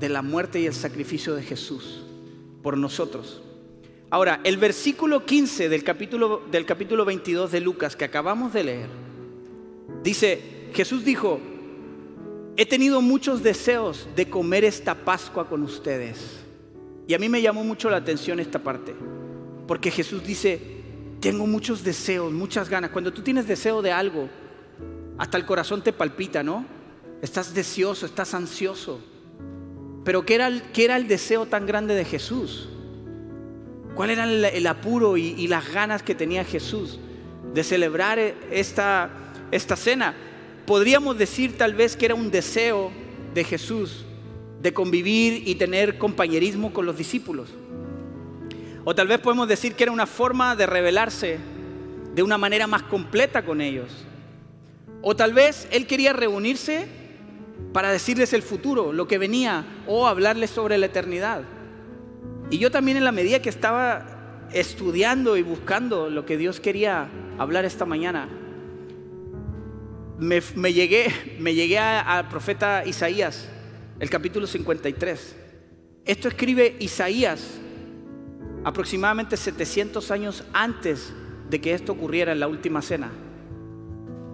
de 0.00 0.08
la 0.08 0.20
muerte 0.20 0.58
y 0.58 0.66
el 0.66 0.74
sacrificio 0.74 1.36
de 1.36 1.44
Jesús 1.44 2.02
por 2.64 2.76
nosotros. 2.76 3.40
Ahora, 4.10 4.40
el 4.42 4.56
versículo 4.56 5.24
15 5.24 5.68
del 5.68 5.84
capítulo, 5.84 6.42
del 6.50 6.66
capítulo 6.66 7.04
22 7.04 7.52
de 7.52 7.60
Lucas 7.60 7.94
que 7.94 8.04
acabamos 8.04 8.52
de 8.52 8.64
leer, 8.64 8.88
dice, 10.02 10.68
Jesús 10.74 11.04
dijo, 11.04 11.38
he 12.56 12.66
tenido 12.66 13.00
muchos 13.00 13.44
deseos 13.44 14.08
de 14.16 14.28
comer 14.28 14.64
esta 14.64 14.96
Pascua 14.96 15.48
con 15.48 15.62
ustedes. 15.62 16.40
Y 17.06 17.14
a 17.14 17.20
mí 17.20 17.28
me 17.28 17.42
llamó 17.42 17.62
mucho 17.62 17.88
la 17.90 17.98
atención 17.98 18.40
esta 18.40 18.58
parte, 18.58 18.92
porque 19.68 19.92
Jesús 19.92 20.24
dice, 20.26 20.75
tengo 21.20 21.46
muchos 21.46 21.82
deseos, 21.82 22.32
muchas 22.32 22.68
ganas. 22.68 22.90
Cuando 22.90 23.12
tú 23.12 23.22
tienes 23.22 23.46
deseo 23.46 23.82
de 23.82 23.92
algo, 23.92 24.28
hasta 25.18 25.36
el 25.36 25.46
corazón 25.46 25.82
te 25.82 25.92
palpita, 25.92 26.42
¿no? 26.42 26.64
Estás 27.22 27.54
deseoso, 27.54 28.06
estás 28.06 28.34
ansioso. 28.34 29.00
Pero 30.04 30.24
¿qué 30.24 30.34
era, 30.36 30.50
qué 30.72 30.84
era 30.84 30.96
el 30.96 31.08
deseo 31.08 31.46
tan 31.46 31.66
grande 31.66 31.94
de 31.94 32.04
Jesús? 32.04 32.68
¿Cuál 33.94 34.10
era 34.10 34.24
el, 34.24 34.66
apuro 34.66 35.16
y, 35.16 35.48
las 35.48 35.72
ganas 35.72 36.02
que 36.02 36.14
tenía 36.14 36.44
Jesús 36.44 37.00
de 37.54 37.64
celebrar 37.64 38.18
esta, 38.50 39.10
esta 39.50 39.74
cena? 39.74 40.14
Podríamos 40.66 41.16
decir 41.16 41.56
tal 41.56 41.74
vez 41.74 41.96
que 41.96 42.04
era 42.04 42.14
un 42.14 42.30
deseo 42.30 42.92
de 43.32 43.42
Jesús 43.42 44.04
de 44.60 44.74
convivir 44.74 45.48
y 45.48 45.54
tener 45.54 45.96
compañerismo 45.96 46.72
con 46.72 46.84
los 46.84 46.98
discípulos. 46.98 47.48
O 48.88 48.94
tal 48.94 49.08
vez 49.08 49.18
podemos 49.18 49.48
decir 49.48 49.74
que 49.74 49.82
era 49.82 49.90
una 49.90 50.06
forma 50.06 50.54
de 50.54 50.64
revelarse 50.64 51.38
de 52.14 52.22
una 52.22 52.38
manera 52.38 52.68
más 52.68 52.84
completa 52.84 53.44
con 53.44 53.60
ellos. 53.60 54.06
O 55.02 55.16
tal 55.16 55.34
vez 55.34 55.66
Él 55.72 55.88
quería 55.88 56.12
reunirse 56.12 56.86
para 57.72 57.90
decirles 57.90 58.32
el 58.32 58.42
futuro, 58.42 58.92
lo 58.92 59.08
que 59.08 59.18
venía, 59.18 59.64
o 59.88 60.06
hablarles 60.06 60.50
sobre 60.50 60.78
la 60.78 60.86
eternidad. 60.86 61.42
Y 62.48 62.58
yo 62.58 62.70
también 62.70 62.96
en 62.96 63.02
la 63.02 63.10
medida 63.10 63.42
que 63.42 63.48
estaba 63.48 64.46
estudiando 64.52 65.36
y 65.36 65.42
buscando 65.42 66.08
lo 66.08 66.24
que 66.24 66.36
Dios 66.36 66.60
quería 66.60 67.08
hablar 67.38 67.64
esta 67.64 67.86
mañana, 67.86 68.28
me, 70.16 70.40
llegué, 70.72 71.12
me 71.40 71.54
llegué 71.54 71.78
al 71.80 72.28
profeta 72.28 72.86
Isaías, 72.86 73.48
el 73.98 74.08
capítulo 74.08 74.46
53. 74.46 75.34
Esto 76.04 76.28
escribe 76.28 76.76
Isaías 76.78 77.62
aproximadamente 78.66 79.36
700 79.36 80.10
años 80.10 80.42
antes 80.52 81.12
de 81.48 81.60
que 81.60 81.72
esto 81.72 81.92
ocurriera 81.92 82.32
en 82.32 82.40
la 82.40 82.48
última 82.48 82.82
cena, 82.82 83.12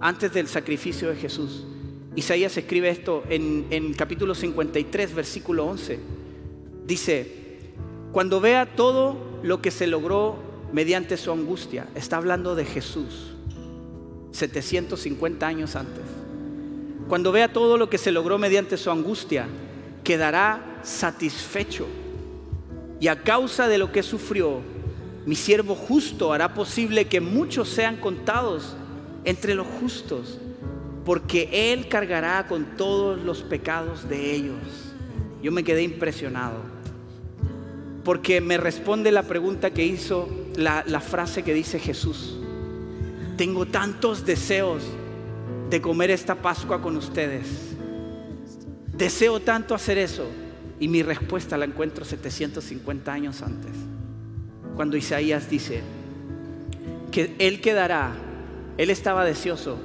antes 0.01 0.33
del 0.33 0.47
sacrificio 0.47 1.09
de 1.09 1.17
Jesús. 1.17 1.67
Isaías 2.15 2.57
escribe 2.57 2.89
esto 2.89 3.23
en, 3.29 3.67
en 3.69 3.93
capítulo 3.93 4.33
53, 4.33 5.13
versículo 5.13 5.67
11. 5.67 5.99
Dice, 6.87 7.59
cuando 8.11 8.41
vea 8.41 8.75
todo 8.75 9.39
lo 9.43 9.61
que 9.61 9.69
se 9.69 9.85
logró 9.85 10.39
mediante 10.71 11.15
su 11.15 11.31
angustia, 11.31 11.85
está 11.93 12.17
hablando 12.17 12.55
de 12.55 12.65
Jesús, 12.65 13.35
750 14.31 15.45
años 15.45 15.75
antes. 15.75 16.05
Cuando 17.07 17.31
vea 17.31 17.53
todo 17.53 17.77
lo 17.77 17.87
que 17.87 17.99
se 17.99 18.11
logró 18.11 18.39
mediante 18.39 18.77
su 18.77 18.89
angustia, 18.89 19.45
quedará 20.03 20.79
satisfecho. 20.81 21.85
Y 23.03 23.09
a 23.09 23.21
causa 23.21 23.67
de 23.67 23.77
lo 23.77 23.91
que 23.91 24.01
sufrió, 24.01 24.61
mi 25.25 25.35
siervo 25.35 25.75
justo 25.75 26.31
hará 26.31 26.53
posible 26.53 27.03
que 27.09 27.19
muchos 27.19 27.67
sean 27.67 27.97
contados 27.97 28.77
entre 29.25 29.55
los 29.55 29.67
justos, 29.67 30.39
porque 31.03 31.49
Él 31.51 31.89
cargará 31.89 32.47
con 32.47 32.77
todos 32.77 33.21
los 33.21 33.43
pecados 33.43 34.07
de 34.07 34.33
ellos. 34.33 34.55
Yo 35.41 35.51
me 35.51 35.65
quedé 35.65 35.83
impresionado 35.83 36.61
porque 38.05 38.39
me 38.39 38.55
responde 38.55 39.11
la 39.11 39.23
pregunta 39.23 39.71
que 39.71 39.83
hizo, 39.83 40.29
la, 40.55 41.01
frase 41.01 41.43
que 41.43 41.53
dice 41.53 41.79
Jesús. 41.79 42.37
Tengo 43.35 43.65
tantos 43.65 44.25
deseos 44.25 44.81
de 45.69 45.81
comer 45.81 46.09
esta 46.09 46.35
Pascua 46.35 46.81
con 46.81 46.95
ustedes. 46.95 47.47
Deseo 48.93 49.41
tanto 49.41 49.75
hacer 49.75 49.97
eso. 49.97 50.25
Y 50.83 50.89
mi 50.89 51.01
respuesta 51.01 51.57
la 51.57 51.63
encuentro 51.63 52.03
750 52.03 53.13
años 53.13 53.41
antes. 53.41 53.71
Cuando 54.75 54.97
Isaías 54.97 55.49
dice 55.49 55.79
que 57.09 57.33
Él 57.39 57.61
quedará, 57.61 58.11
Él 58.77 58.89
estaba 58.89 59.23
deseoso 59.23 59.77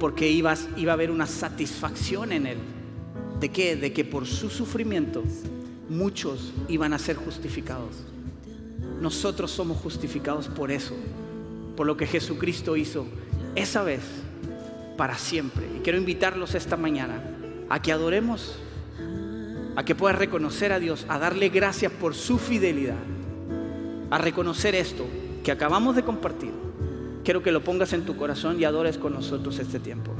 porque 0.00 0.30
iba, 0.30 0.52
a 0.54 0.92
haber 0.94 1.10
una 1.10 1.26
satisfacción 1.26 2.32
en 2.32 2.46
Él. 2.46 2.56
¿De 3.40 3.50
qué? 3.50 3.76
De 3.76 3.92
que 3.92 4.06
por 4.06 4.26
su 4.26 4.48
sufrimiento 4.48 5.22
muchos 5.90 6.54
iban 6.66 6.94
a 6.94 6.98
ser 6.98 7.16
justificados. 7.16 7.94
Nosotros 9.02 9.50
somos 9.50 9.76
justificados 9.82 10.48
por 10.48 10.70
eso, 10.70 10.94
por 11.76 11.86
lo 11.86 11.98
que 11.98 12.06
Jesucristo 12.06 12.78
hizo 12.78 13.04
esa 13.54 13.82
vez, 13.82 14.00
para 14.96 15.18
siempre. 15.18 15.66
Y 15.76 15.80
quiero 15.80 15.98
invitarlos 15.98 16.54
esta 16.54 16.78
mañana 16.78 17.22
a 17.68 17.82
que 17.82 17.92
adoremos, 17.92 18.56
a 19.76 19.84
que 19.84 19.94
puedas 19.94 20.18
reconocer 20.18 20.72
a 20.72 20.78
Dios, 20.78 21.06
a 21.08 21.18
darle 21.18 21.48
gracias 21.48 21.92
por 21.92 22.14
su 22.14 22.38
fidelidad, 22.38 22.98
a 24.10 24.18
reconocer 24.18 24.74
esto 24.74 25.06
que 25.42 25.52
acabamos 25.52 25.96
de 25.96 26.02
compartir. 26.02 26.52
Quiero 27.24 27.42
que 27.42 27.52
lo 27.52 27.62
pongas 27.62 27.92
en 27.92 28.04
tu 28.04 28.16
corazón 28.16 28.60
y 28.60 28.64
adores 28.64 28.98
con 28.98 29.12
nosotros 29.12 29.58
este 29.58 29.78
tiempo. 29.78 30.12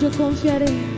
yo 0.00 0.08
confiaré. 0.16 0.89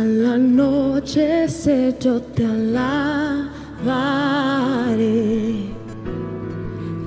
Al 0.00 0.24
anochecer 0.26 1.98
yo 1.98 2.22
te 2.22 2.44
alabaré. 2.44 3.50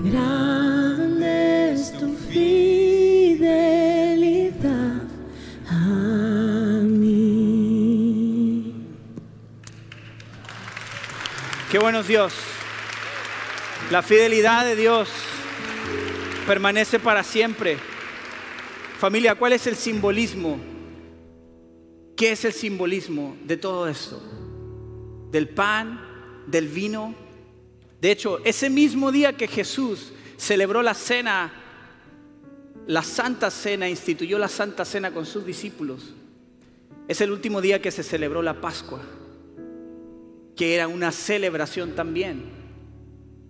Grande 0.04 1.74
es 1.74 1.92
tu 1.98 2.16
fidelidad 2.30 3.42
a 5.70 5.76
mí. 6.84 8.74
Qué 11.72 11.80
bueno 11.80 12.02
es 12.02 12.08
Dios. 12.08 12.34
La 13.90 14.04
fidelidad 14.04 14.66
de 14.66 14.76
Dios 14.76 15.10
permanece 16.46 17.00
para 17.00 17.24
siempre. 17.24 17.80
Familia, 19.00 19.34
¿cuál 19.36 19.54
es 19.54 19.66
el 19.68 19.76
simbolismo? 19.76 20.73
¿Qué 22.16 22.32
es 22.32 22.46
el 22.46 22.54
simbolismo 22.54 23.36
de 23.46 23.58
todo 23.58 23.88
esto? 23.88 24.22
Del 25.32 25.50
pan, 25.50 26.00
del 26.48 26.68
vino. 26.68 27.16
De 28.00 28.12
hecho, 28.12 28.40
ese 28.44 28.70
mismo 28.70 29.12
día 29.12 29.34
que 29.34 29.48
Jesús 29.48 30.14
celebró 30.38 30.82
la 30.82 30.94
cena, 30.94 31.52
la 32.86 33.02
Santa 33.02 33.50
Cena, 33.50 33.90
instituyó 33.90 34.38
la 34.38 34.48
Santa 34.48 34.86
Cena 34.86 35.12
con 35.12 35.26
sus 35.26 35.46
discípulos, 35.46 36.14
es 37.08 37.22
el 37.22 37.32
último 37.32 37.62
día 37.62 37.82
que 37.82 37.92
se 37.92 38.04
celebró 38.04 38.42
la 38.42 38.62
Pascua 38.62 39.02
que 40.56 40.76
era 40.76 40.88
una 40.88 41.12
celebración 41.12 41.94
también. 41.94 42.44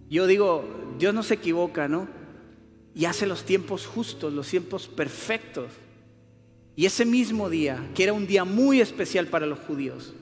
Yo 0.10 0.27
digo, 0.27 0.65
Dios 0.98 1.13
no 1.13 1.24
se 1.24 1.36
equivoca, 1.36 1.88
¿no? 1.88 2.08
Y 2.96 3.05
hace 3.05 3.25
los 3.25 3.43
tiempos 3.43 3.88
justos, 3.88 4.32
los 4.32 4.48
tiempos 4.48 4.88
perfectos. 4.88 5.65
Y 6.75 6.86
ese 6.86 7.06
mismo 7.06 7.50
día, 7.50 7.89
que 7.94 8.03
era 8.03 8.13
un 8.13 8.25
día 8.25 8.46
muy 8.46 8.82
especial 8.82 9.27
para 9.27 9.46
los 9.46 9.60
judíos, 9.60 10.13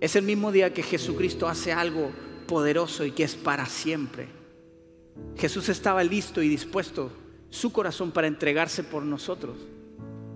es 0.00 0.16
el 0.16 0.22
mismo 0.24 0.50
día 0.52 0.72
que 0.72 0.82
Jesucristo 0.82 1.48
hace 1.48 1.72
algo 1.72 2.10
poderoso 2.46 3.04
y 3.04 3.10
que 3.10 3.24
es 3.24 3.34
para 3.34 3.66
siempre. 3.66 4.28
Jesús 5.36 5.68
estaba 5.68 6.02
listo 6.02 6.42
y 6.42 6.48
dispuesto, 6.48 7.12
su 7.50 7.72
corazón 7.72 8.10
para 8.10 8.26
entregarse 8.26 8.82
por 8.82 9.02
nosotros. 9.02 9.56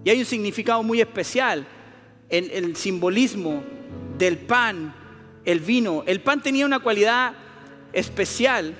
Y 0.05 0.11
hay 0.11 0.21
un 0.21 0.25
significado 0.25 0.83
muy 0.83 1.01
especial 1.01 1.67
en 2.29 2.65
el 2.65 2.77
simbolismo 2.77 3.63
del 4.19 4.39
pan 4.39 4.95
el 5.45 5.61
vino. 5.61 6.05
El 6.07 6.21
pan 6.21 6.43
tenía 6.43 6.67
una 6.67 6.81
cualidad 6.81 7.33
especial 7.93 8.75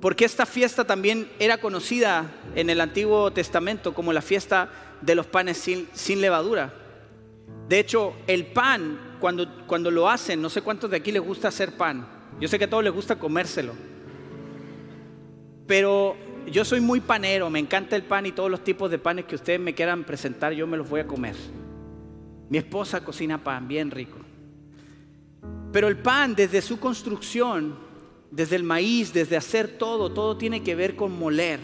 porque 0.00 0.24
esta 0.24 0.46
fiesta 0.46 0.84
también 0.84 1.28
era 1.38 1.58
conocida 1.58 2.30
en 2.54 2.70
el 2.70 2.80
Antiguo 2.80 3.32
Testamento 3.32 3.94
como 3.94 4.12
la 4.12 4.22
fiesta 4.22 4.70
de 5.00 5.14
los 5.14 5.26
panes 5.26 5.58
sin, 5.58 6.20
levadura. 6.20 6.72
De 7.68 7.80
hecho, 7.80 8.14
el 8.26 8.46
pan, 8.46 9.16
cuando, 9.20 9.66
cuando 9.66 9.90
lo 9.90 10.08
hacen, 10.08 10.40
no 10.40 10.50
sé 10.50 10.62
cuántos 10.62 10.90
de 10.90 10.98
aquí 10.98 11.10
les 11.10 11.22
gusta 11.22 11.48
hacer 11.48 11.76
pan. 11.76 12.06
Yo 12.40 12.46
sé 12.46 12.58
que 12.58 12.66
a 12.66 12.70
todos 12.70 12.84
les 12.84 12.92
gusta 12.92 13.18
comérselo. 13.18 13.74
Pero 15.66 16.16
yo 16.46 16.64
soy 16.64 16.80
muy 16.80 17.00
panero, 17.00 17.50
me 17.50 17.58
encanta 17.58 17.96
el 17.96 18.04
pan 18.04 18.24
y 18.26 18.32
todos 18.32 18.50
los 18.50 18.62
tipos 18.62 18.90
de 18.90 18.98
panes 18.98 19.24
que 19.24 19.34
ustedes 19.34 19.58
me 19.58 19.74
quieran 19.74 20.04
presentar, 20.04 20.52
yo 20.52 20.66
me 20.66 20.76
los 20.76 20.88
voy 20.88 21.00
a 21.00 21.06
comer. 21.06 21.34
Mi 22.48 22.58
esposa 22.58 23.04
cocina 23.04 23.42
pan 23.42 23.66
bien 23.66 23.90
rico. 23.90 24.18
Pero 25.72 25.88
el 25.88 25.98
pan, 25.98 26.34
desde 26.34 26.62
su 26.62 26.80
construcción, 26.80 27.87
desde 28.30 28.56
el 28.56 28.64
maíz, 28.64 29.12
desde 29.12 29.36
hacer 29.36 29.78
todo, 29.78 30.12
todo 30.12 30.36
tiene 30.36 30.62
que 30.62 30.74
ver 30.74 30.96
con 30.96 31.18
moler, 31.18 31.60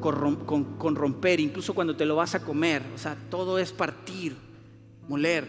con, 0.00 0.94
romper, 0.94 1.40
incluso 1.40 1.74
cuando 1.74 1.96
te 1.96 2.06
lo 2.06 2.16
vas 2.16 2.34
a 2.34 2.44
comer. 2.44 2.82
O 2.94 2.98
sea, 2.98 3.16
todo 3.28 3.58
es 3.58 3.72
partir, 3.72 4.36
moler. 5.08 5.46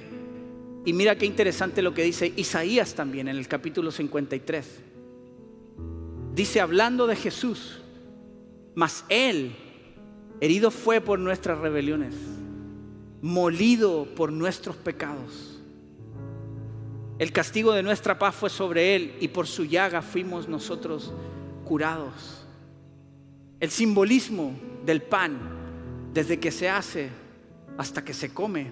Y 0.86 0.94
mira 0.94 1.18
qué 1.18 1.26
interesante 1.26 1.82
lo 1.82 1.94
que 1.94 2.04
dice 2.04 2.34
Isaías 2.36 2.96
también 2.96 3.28
en 3.28 3.38
el 3.38 3.48
capítulo 3.48 3.92
53. 3.92 4.80
Dice, 6.34 6.62
hablando 6.62 7.08
de 7.08 7.16
Jesús, 7.16 7.82
mas 8.74 9.06
Él 9.10 9.56
herido 10.40 10.72
fue 10.72 11.02
por 11.02 11.20
nuestras 11.20 11.60
rebeliones, 11.60 12.16
molido 13.22 14.08
por 14.16 14.32
nuestros 14.32 14.76
pecados. 14.76 15.51
El 17.22 17.32
castigo 17.32 17.74
de 17.74 17.84
nuestra 17.84 18.18
paz 18.18 18.34
fue 18.34 18.50
sobre 18.50 18.96
Él 18.96 19.14
y 19.20 19.28
por 19.28 19.46
su 19.46 19.64
llaga 19.64 20.02
fuimos 20.02 20.50
nosotros 20.50 21.14
curados. 21.64 22.48
El 23.60 23.70
simbolismo 23.70 24.56
del 24.88 25.04
pan, 25.04 25.38
desde 26.16 26.40
que 26.40 26.50
se 26.50 26.68
hace 26.68 27.12
hasta 27.78 28.04
que 28.04 28.16
se 28.16 28.34
come, 28.34 28.72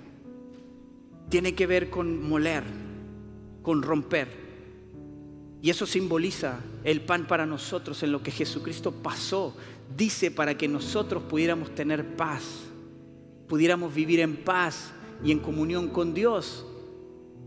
tiene 1.30 1.54
que 1.54 1.68
ver 1.68 1.92
con 1.92 2.28
moler, 2.28 2.64
con 3.62 3.84
romper. 3.84 4.30
Y 5.62 5.70
eso 5.70 5.86
simboliza 5.86 6.60
el 6.84 7.02
pan 7.02 7.28
para 7.28 7.46
nosotros 7.46 8.02
en 8.02 8.12
lo 8.12 8.24
que 8.24 8.32
Jesucristo 8.32 8.92
pasó. 8.92 9.56
Dice 9.96 10.32
para 10.32 10.58
que 10.58 10.68
nosotros 10.68 11.22
pudiéramos 11.22 11.76
tener 11.76 12.16
paz, 12.16 12.46
pudiéramos 13.48 13.94
vivir 13.94 14.22
en 14.22 14.38
paz 14.38 14.92
y 15.24 15.32
en 15.32 15.38
comunión 15.38 15.90
con 15.90 16.16
Dios. 16.16 16.66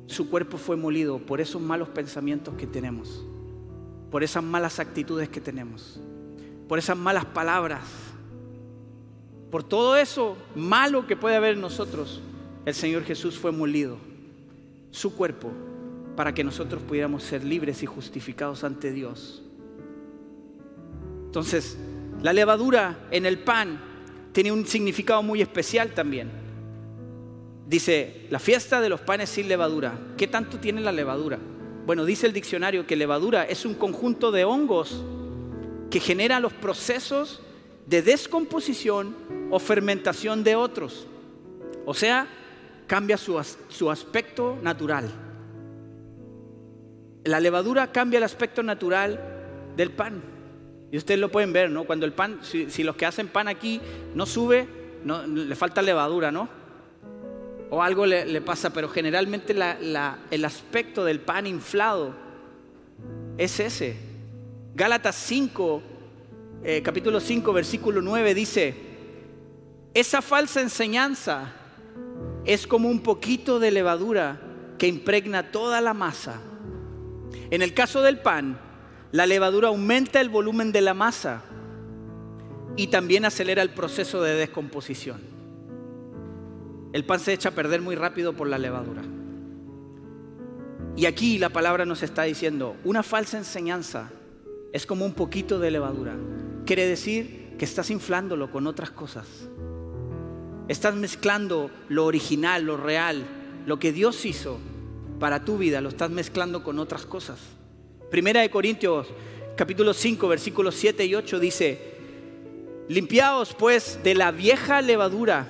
Su 0.06 0.28
cuerpo 0.28 0.58
fue 0.58 0.76
molido 0.76 1.18
por 1.18 1.40
esos 1.40 1.60
malos 1.60 1.88
pensamientos 1.88 2.54
que 2.54 2.66
tenemos, 2.66 3.24
por 4.10 4.22
esas 4.22 4.42
malas 4.42 4.78
actitudes 4.78 5.28
que 5.28 5.40
tenemos, 5.40 6.00
por 6.68 6.78
esas 6.78 6.96
malas 6.96 7.24
palabras, 7.24 7.82
por 9.50 9.62
todo 9.62 9.96
eso 9.96 10.36
malo 10.54 11.06
que 11.06 11.16
puede 11.16 11.36
haber 11.36 11.54
en 11.54 11.60
nosotros. 11.60 12.22
El 12.64 12.74
Señor 12.74 13.04
Jesús 13.04 13.38
fue 13.38 13.52
molido, 13.52 13.98
su 14.90 15.14
cuerpo 15.14 15.50
para 16.16 16.34
que 16.34 16.44
nosotros 16.44 16.82
pudiéramos 16.82 17.22
ser 17.22 17.44
libres 17.44 17.82
y 17.82 17.86
justificados 17.86 18.64
ante 18.64 18.92
Dios. 18.92 19.42
Entonces, 21.26 21.78
la 22.22 22.32
levadura 22.32 23.08
en 23.10 23.24
el 23.24 23.38
pan 23.38 23.80
tiene 24.32 24.52
un 24.52 24.66
significado 24.66 25.22
muy 25.22 25.40
especial 25.42 25.92
también. 25.94 26.30
Dice, 27.66 28.26
la 28.30 28.38
fiesta 28.38 28.80
de 28.80 28.88
los 28.88 29.00
panes 29.00 29.30
sin 29.30 29.48
levadura. 29.48 29.98
¿Qué 30.16 30.26
tanto 30.26 30.58
tiene 30.58 30.80
la 30.80 30.92
levadura? 30.92 31.38
Bueno, 31.86 32.04
dice 32.04 32.26
el 32.26 32.32
diccionario 32.32 32.86
que 32.86 32.96
levadura 32.96 33.44
es 33.44 33.64
un 33.64 33.74
conjunto 33.74 34.30
de 34.30 34.44
hongos 34.44 35.02
que 35.90 36.00
genera 36.00 36.40
los 36.40 36.52
procesos 36.52 37.42
de 37.86 38.02
descomposición 38.02 39.16
o 39.50 39.58
fermentación 39.58 40.44
de 40.44 40.56
otros. 40.56 41.06
O 41.84 41.94
sea, 41.94 42.26
cambia 42.86 43.16
su, 43.16 43.40
su 43.68 43.90
aspecto 43.90 44.58
natural. 44.62 45.10
La 47.24 47.40
levadura 47.40 47.92
cambia 47.92 48.18
el 48.18 48.24
aspecto 48.24 48.62
natural 48.62 49.20
del 49.76 49.90
pan. 49.90 50.22
Y 50.90 50.96
ustedes 50.98 51.18
lo 51.18 51.30
pueden 51.30 51.52
ver, 51.52 51.70
¿no? 51.70 51.84
Cuando 51.84 52.04
el 52.04 52.12
pan, 52.12 52.40
si, 52.42 52.82
los 52.82 52.96
que 52.96 53.06
hacen 53.06 53.28
pan 53.28 53.48
aquí 53.48 53.80
no 54.14 54.26
sube, 54.26 54.68
no, 55.04 55.26
le 55.26 55.54
falta 55.54 55.80
levadura, 55.80 56.30
¿no? 56.30 56.48
O 57.74 57.82
algo 57.82 58.04
le, 58.04 58.42
pasa, 58.42 58.70
pero 58.70 58.86
generalmente 58.90 59.54
el 59.54 60.44
aspecto 60.44 61.06
del 61.06 61.20
pan 61.20 61.46
inflado 61.46 62.14
es 63.38 63.58
ese. 63.60 63.96
Gálatas 64.74 65.16
5, 65.16 65.82
eh, 66.64 66.82
capítulo 66.84 67.18
5, 67.18 67.50
versículo 67.50 68.02
9 68.02 68.34
dice, 68.34 68.74
esa 69.94 70.20
falsa 70.20 70.60
enseñanza 70.60 71.50
es 72.44 72.66
como 72.66 72.90
un 72.90 73.00
poquito 73.00 73.58
de 73.58 73.70
levadura 73.70 74.38
que 74.76 74.86
impregna 74.86 75.50
toda 75.50 75.80
la 75.80 75.94
masa. 75.94 76.42
En 77.50 77.62
el 77.62 77.72
caso 77.72 78.02
del 78.02 78.18
pan, 78.18 78.60
la 79.12 79.24
levadura 79.24 79.68
aumenta 79.68 80.20
el 80.20 80.28
volumen 80.28 80.72
de 80.72 80.82
la 80.82 80.92
masa 80.92 81.42
y 82.76 82.88
también 82.88 83.24
acelera 83.24 83.62
el 83.62 83.70
proceso 83.70 84.22
de 84.22 84.34
descomposición. 84.34 85.31
El 86.92 87.04
pan 87.04 87.20
se 87.20 87.32
echa 87.32 87.50
a 87.50 87.54
perder 87.54 87.80
muy 87.80 87.94
rápido 87.94 88.34
por 88.34 88.48
la 88.48 88.58
levadura. 88.58 89.02
Y 90.94 91.06
aquí 91.06 91.38
la 91.38 91.48
palabra 91.48 91.86
nos 91.86 92.02
está 92.02 92.24
diciendo, 92.24 92.76
una 92.84 93.02
falsa 93.02 93.38
enseñanza 93.38 94.10
es 94.72 94.84
como 94.84 95.06
un 95.06 95.14
poquito 95.14 95.58
de 95.58 95.70
levadura. 95.70 96.14
Quiere 96.66 96.86
decir 96.86 97.54
que 97.58 97.64
estás 97.64 97.90
inflándolo 97.90 98.50
con 98.50 98.66
otras 98.66 98.90
cosas. 98.90 99.26
Estás 100.68 100.94
mezclando 100.94 101.70
lo 101.88 102.04
original, 102.04 102.64
lo 102.64 102.76
real, 102.76 103.24
lo 103.66 103.78
que 103.78 103.92
Dios 103.92 104.24
hizo 104.26 104.58
para 105.18 105.44
tu 105.44 105.56
vida, 105.56 105.80
lo 105.80 105.88
estás 105.88 106.10
mezclando 106.10 106.62
con 106.62 106.78
otras 106.78 107.06
cosas. 107.06 107.38
Primera 108.10 108.42
de 108.42 108.50
Corintios 108.50 109.08
capítulo 109.56 109.94
5 109.94 110.28
versículos 110.28 110.74
7 110.74 111.06
y 111.06 111.14
8 111.14 111.40
dice, 111.40 111.92
Limpiaos 112.88 113.54
pues 113.54 114.00
de 114.02 114.14
la 114.14 114.30
vieja 114.30 114.82
levadura 114.82 115.48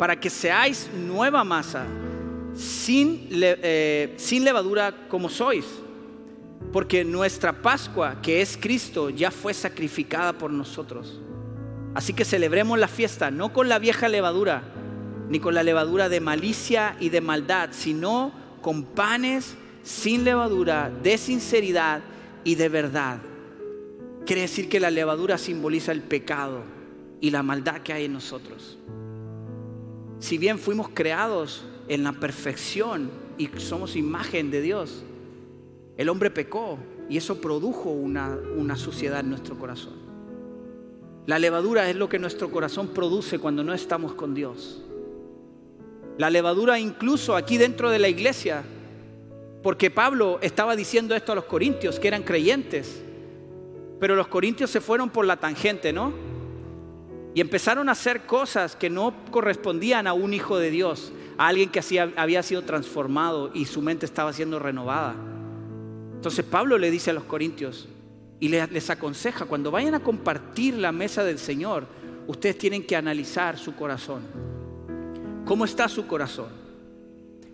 para 0.00 0.18
que 0.18 0.30
seáis 0.30 0.88
nueva 0.94 1.44
masa, 1.44 1.84
sin, 2.54 3.28
eh, 3.30 4.14
sin 4.16 4.44
levadura 4.44 5.06
como 5.08 5.28
sois. 5.28 5.66
Porque 6.72 7.04
nuestra 7.04 7.60
Pascua, 7.60 8.16
que 8.22 8.40
es 8.40 8.56
Cristo, 8.56 9.10
ya 9.10 9.30
fue 9.30 9.52
sacrificada 9.52 10.32
por 10.32 10.50
nosotros. 10.52 11.20
Así 11.94 12.14
que 12.14 12.24
celebremos 12.24 12.78
la 12.78 12.88
fiesta, 12.88 13.30
no 13.30 13.52
con 13.52 13.68
la 13.68 13.78
vieja 13.78 14.08
levadura, 14.08 14.62
ni 15.28 15.38
con 15.38 15.52
la 15.52 15.62
levadura 15.62 16.08
de 16.08 16.20
malicia 16.20 16.96
y 16.98 17.10
de 17.10 17.20
maldad, 17.20 17.68
sino 17.72 18.32
con 18.62 18.84
panes 18.84 19.54
sin 19.82 20.24
levadura, 20.24 20.90
de 21.02 21.18
sinceridad 21.18 22.00
y 22.42 22.54
de 22.54 22.70
verdad. 22.70 23.18
Quiere 24.24 24.40
decir 24.40 24.70
que 24.70 24.80
la 24.80 24.90
levadura 24.90 25.36
simboliza 25.36 25.92
el 25.92 26.00
pecado 26.00 26.62
y 27.20 27.30
la 27.30 27.42
maldad 27.42 27.82
que 27.82 27.92
hay 27.92 28.06
en 28.06 28.14
nosotros. 28.14 28.78
Si 30.20 30.36
bien 30.36 30.58
fuimos 30.58 30.90
creados 30.90 31.64
en 31.88 32.04
la 32.04 32.12
perfección 32.12 33.10
y 33.38 33.48
somos 33.56 33.96
imagen 33.96 34.50
de 34.50 34.60
Dios, 34.60 35.02
el 35.96 36.08
hombre 36.10 36.30
pecó 36.30 36.78
y 37.08 37.16
eso 37.16 37.40
produjo 37.40 37.90
una, 37.90 38.38
una 38.56 38.76
suciedad 38.76 39.20
en 39.20 39.30
nuestro 39.30 39.58
corazón. 39.58 39.94
La 41.26 41.38
levadura 41.38 41.88
es 41.88 41.96
lo 41.96 42.08
que 42.08 42.18
nuestro 42.18 42.50
corazón 42.50 42.88
produce 42.88 43.38
cuando 43.38 43.64
no 43.64 43.72
estamos 43.72 44.12
con 44.12 44.34
Dios. 44.34 44.82
La 46.18 46.28
levadura 46.28 46.78
incluso 46.78 47.34
aquí 47.34 47.56
dentro 47.56 47.88
de 47.88 47.98
la 47.98 48.08
iglesia, 48.08 48.62
porque 49.62 49.90
Pablo 49.90 50.38
estaba 50.42 50.76
diciendo 50.76 51.16
esto 51.16 51.32
a 51.32 51.34
los 51.34 51.44
corintios, 51.44 51.98
que 51.98 52.08
eran 52.08 52.24
creyentes, 52.24 53.02
pero 53.98 54.16
los 54.16 54.28
corintios 54.28 54.70
se 54.70 54.82
fueron 54.82 55.08
por 55.08 55.24
la 55.24 55.38
tangente, 55.38 55.94
¿no? 55.94 56.12
Y 57.34 57.40
empezaron 57.40 57.88
a 57.88 57.92
hacer 57.92 58.22
cosas 58.22 58.74
que 58.74 58.90
no 58.90 59.14
correspondían 59.30 60.06
a 60.06 60.12
un 60.12 60.34
hijo 60.34 60.58
de 60.58 60.70
Dios, 60.70 61.12
a 61.38 61.46
alguien 61.48 61.70
que 61.70 61.80
había 62.16 62.42
sido 62.42 62.62
transformado 62.62 63.50
y 63.54 63.66
su 63.66 63.80
mente 63.82 64.04
estaba 64.06 64.32
siendo 64.32 64.58
renovada. 64.58 65.14
Entonces 66.14 66.44
Pablo 66.44 66.76
le 66.76 66.90
dice 66.90 67.10
a 67.10 67.14
los 67.14 67.24
corintios 67.24 67.88
y 68.40 68.48
le- 68.48 68.66
les 68.66 68.90
aconseja, 68.90 69.44
cuando 69.44 69.70
vayan 69.70 69.94
a 69.94 70.00
compartir 70.00 70.74
la 70.74 70.92
mesa 70.92 71.22
del 71.24 71.38
Señor, 71.38 71.86
ustedes 72.26 72.58
tienen 72.58 72.82
que 72.84 72.96
analizar 72.96 73.58
su 73.58 73.74
corazón. 73.76 74.22
¿Cómo 75.44 75.64
está 75.64 75.88
su 75.88 76.06
corazón? 76.06 76.48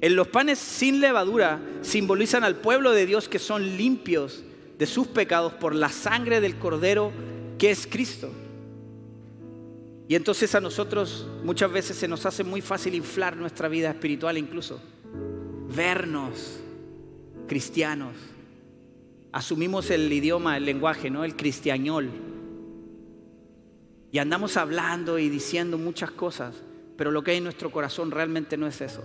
En 0.00 0.16
los 0.16 0.28
panes 0.28 0.58
sin 0.58 1.00
levadura 1.00 1.60
simbolizan 1.82 2.44
al 2.44 2.56
pueblo 2.56 2.92
de 2.92 3.06
Dios 3.06 3.28
que 3.28 3.38
son 3.38 3.76
limpios 3.76 4.42
de 4.78 4.86
sus 4.86 5.06
pecados 5.06 5.52
por 5.54 5.74
la 5.74 5.88
sangre 5.90 6.40
del 6.40 6.56
Cordero 6.58 7.12
que 7.58 7.70
es 7.70 7.86
Cristo. 7.86 8.30
Y 10.08 10.14
entonces 10.14 10.54
a 10.54 10.60
nosotros 10.60 11.26
muchas 11.42 11.70
veces 11.70 11.96
se 11.96 12.06
nos 12.06 12.24
hace 12.26 12.44
muy 12.44 12.60
fácil 12.60 12.94
inflar 12.94 13.36
nuestra 13.36 13.68
vida 13.68 13.90
espiritual 13.90 14.38
incluso. 14.38 14.80
Vernos 15.74 16.60
cristianos. 17.46 18.14
Asumimos 19.32 19.90
el 19.90 20.12
idioma, 20.12 20.56
el 20.56 20.64
lenguaje, 20.64 21.10
¿no? 21.10 21.24
El 21.24 21.36
cristiañol. 21.36 22.10
Y 24.12 24.18
andamos 24.18 24.56
hablando 24.56 25.18
y 25.18 25.28
diciendo 25.28 25.78
muchas 25.78 26.10
cosas, 26.10 26.54
pero 26.96 27.10
lo 27.10 27.22
que 27.22 27.32
hay 27.32 27.36
en 27.38 27.44
nuestro 27.44 27.70
corazón 27.70 28.10
realmente 28.10 28.56
no 28.56 28.66
es 28.66 28.80
eso. 28.80 29.04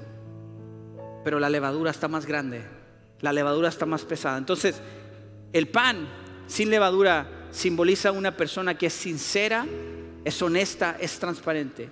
Pero 1.23 1.39
la 1.39 1.49
levadura 1.49 1.91
está 1.91 2.07
más 2.07 2.25
grande, 2.25 2.63
la 3.19 3.33
levadura 3.33 3.69
está 3.69 3.85
más 3.85 4.05
pesada. 4.05 4.37
Entonces, 4.37 4.81
el 5.51 5.67
pan 5.67 6.07
sin 6.47 6.69
levadura 6.69 7.47
simboliza 7.51 8.11
una 8.11 8.37
persona 8.37 8.77
que 8.77 8.85
es 8.85 8.93
sincera, 8.93 9.65
es 10.23 10.41
honesta, 10.41 10.97
es 10.99 11.19
transparente. 11.19 11.89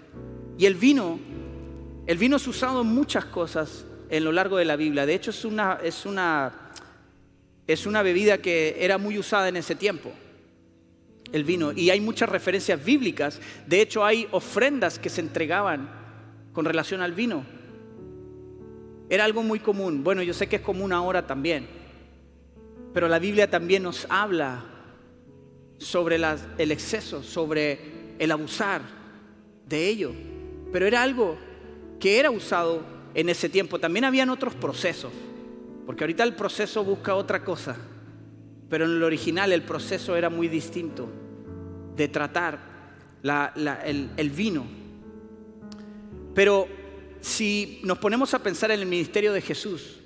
Y 0.58 0.66
el 0.66 0.76
vino, 0.76 1.20
el 2.06 2.18
vino 2.18 2.38
es 2.38 2.48
usado 2.48 2.82
en 2.82 2.88
muchas 2.88 3.26
cosas 3.26 3.86
en 4.10 4.24
lo 4.24 4.32
largo 4.32 4.58
de 4.58 4.66
la 4.66 4.76
Biblia. 4.76 5.06
De 5.06 5.14
hecho, 5.14 5.32
es 5.32 5.46
una, 5.46 5.80
es 5.84 6.06
una, 6.06 6.72
es 7.68 7.86
una 7.86 8.04
bebida 8.04 8.40
que 8.40 8.78
era 8.80 8.98
muy 8.98 9.18
usada 9.18 9.50
en 9.50 9.58
ese 9.58 9.76
tiempo 9.76 10.12
el 11.32 11.44
vino. 11.44 11.72
Y 11.72 11.90
hay 11.90 12.02
muchas 12.02 12.30
referencias 12.30 12.84
bíblicas. 12.84 13.40
De 13.68 13.82
hecho, 13.82 14.04
hay 14.04 14.28
ofrendas 14.32 15.00
que 15.00 15.10
se 15.10 15.22
entregaban 15.22 15.90
con 16.54 16.66
relación 16.66 17.02
al 17.02 17.14
vino. 17.14 17.46
Era 19.10 19.26
algo 19.26 19.44
muy 19.44 19.60
común. 19.60 20.04
Bueno, 20.04 20.22
yo 20.24 20.34
sé 20.34 20.48
que 20.48 20.58
es 20.58 20.62
común 20.62 20.92
ahora 20.92 21.26
también. 21.26 21.68
Pero 22.94 23.08
la 23.08 23.20
Biblia 23.20 23.50
también 23.50 23.84
nos 23.84 24.08
habla 24.10 24.66
sobre 25.78 26.18
el 26.58 26.72
exceso, 26.72 27.24
sobre 27.24 27.99
el 28.20 28.32
abusar 28.32 28.82
de 29.68 29.88
ello. 29.88 30.12
Pero 30.72 30.86
era 30.86 31.02
algo 31.02 31.38
que 32.00 32.20
era 32.20 32.30
usado 32.30 32.84
en 33.14 33.30
ese 33.30 33.50
tiempo. 33.50 33.80
También 33.80 34.06
habían 34.06 34.30
otros 34.30 34.54
procesos. 34.54 35.12
Porque 35.86 36.04
ahorita 36.04 36.24
el 36.24 36.36
proceso 36.36 36.84
busca 36.84 37.16
otra 37.16 37.44
cosa. 37.44 37.76
Pero 38.70 38.86
en 38.86 38.92
el 38.92 39.04
original 39.04 39.52
el 39.52 39.64
proceso 39.64 40.16
era 40.16 40.30
muy 40.30 40.48
distinto 40.48 41.10
de 41.96 42.08
tratar 42.08 42.60
el, 43.24 44.10
el 44.16 44.30
vino. 44.30 44.66
Pero 46.36 46.68
si 47.20 47.82
nos 47.84 47.98
ponemos 47.98 48.34
a 48.34 48.40
pensar 48.40 48.72
en 48.72 48.82
el 48.82 48.86
ministerio 48.86 49.34
de 49.34 49.42
Jesús, 49.42 50.00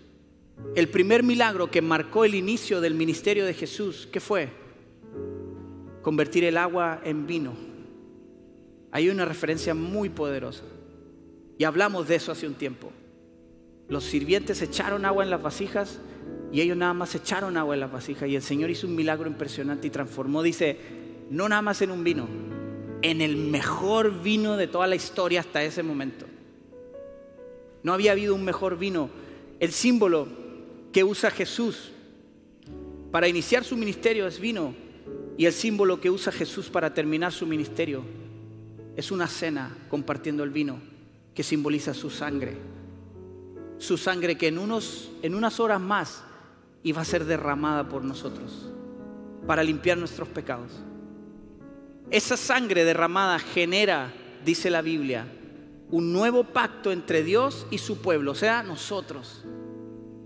el 0.75 0.87
primer 0.87 1.23
milagro 1.23 1.69
que 1.69 1.81
marcó 1.81 2.25
el 2.25 2.35
inicio 2.35 2.79
del 2.79 2.93
ministerio 2.93 3.45
de 3.45 3.53
Jesús, 3.53 4.07
¿qué 4.11 4.19
fue? 4.19 4.49
Convertir 6.01 6.43
el 6.45 6.57
agua 6.57 7.01
en 7.03 7.27
vino. 7.27 7.72
Hay 8.93 9.09
una 9.09 9.25
referencia 9.25 9.73
muy 9.73 10.09
poderosa. 10.09 10.61
Y 11.57 11.63
hablamos 11.63 12.07
de 12.07 12.15
eso 12.15 12.31
hace 12.31 12.45
un 12.45 12.53
tiempo. 12.53 12.91
Los 13.89 14.03
sirvientes 14.03 14.61
echaron 14.61 15.03
agua 15.03 15.23
en 15.23 15.31
las 15.31 15.41
vasijas 15.41 15.99
y 16.51 16.61
ellos 16.61 16.77
nada 16.77 16.93
más 16.93 17.15
echaron 17.15 17.57
agua 17.57 17.73
en 17.73 17.79
las 17.79 17.91
vasijas 17.91 18.29
y 18.29 18.35
el 18.35 18.43
Señor 18.43 18.69
hizo 18.69 18.85
un 18.85 18.95
milagro 18.95 19.27
impresionante 19.27 19.87
y 19.87 19.89
transformó, 19.89 20.43
dice, 20.43 20.77
no 21.31 21.49
nada 21.49 21.63
más 21.63 21.81
en 21.81 21.89
un 21.89 22.03
vino, 22.03 22.27
en 23.01 23.21
el 23.21 23.35
mejor 23.35 24.21
vino 24.21 24.57
de 24.57 24.67
toda 24.67 24.85
la 24.85 24.95
historia 24.95 25.39
hasta 25.39 25.63
ese 25.63 25.81
momento. 25.81 26.27
No 27.81 27.93
había 27.93 28.11
habido 28.11 28.35
un 28.35 28.45
mejor 28.45 28.77
vino. 28.77 29.09
El 29.59 29.71
símbolo 29.71 30.27
que 30.91 31.03
usa 31.03 31.31
Jesús 31.31 31.91
para 33.11 33.27
iniciar 33.27 33.63
su 33.63 33.75
ministerio 33.75 34.27
es 34.27 34.39
vino 34.39 34.75
y 35.35 35.47
el 35.47 35.53
símbolo 35.53 35.99
que 35.99 36.11
usa 36.11 36.31
Jesús 36.31 36.69
para 36.69 36.93
terminar 36.93 37.31
su 37.31 37.47
ministerio 37.47 38.03
es 38.95 39.11
una 39.11 39.27
cena 39.27 39.75
compartiendo 39.89 40.43
el 40.43 40.51
vino 40.51 40.79
que 41.33 41.43
simboliza 41.43 41.93
su 41.93 42.09
sangre. 42.09 42.57
Su 43.77 43.97
sangre 43.97 44.37
que 44.37 44.47
en, 44.47 44.59
unos, 44.59 45.11
en 45.21 45.35
unas 45.35 45.59
horas 45.59 45.81
más 45.81 46.23
iba 46.83 47.01
a 47.01 47.05
ser 47.05 47.25
derramada 47.25 47.89
por 47.89 48.03
nosotros 48.03 48.69
para 49.47 49.63
limpiar 49.63 49.97
nuestros 49.97 50.27
pecados. 50.29 50.71
Esa 52.11 52.37
sangre 52.37 52.85
derramada 52.85 53.39
genera, 53.39 54.13
dice 54.45 54.69
la 54.69 54.81
Biblia, 54.81 55.25
un 55.89 56.13
nuevo 56.13 56.43
pacto 56.43 56.91
entre 56.91 57.23
Dios 57.23 57.65
y 57.71 57.79
su 57.79 58.01
pueblo, 58.01 58.31
o 58.31 58.35
sea, 58.35 58.63
nosotros. 58.63 59.43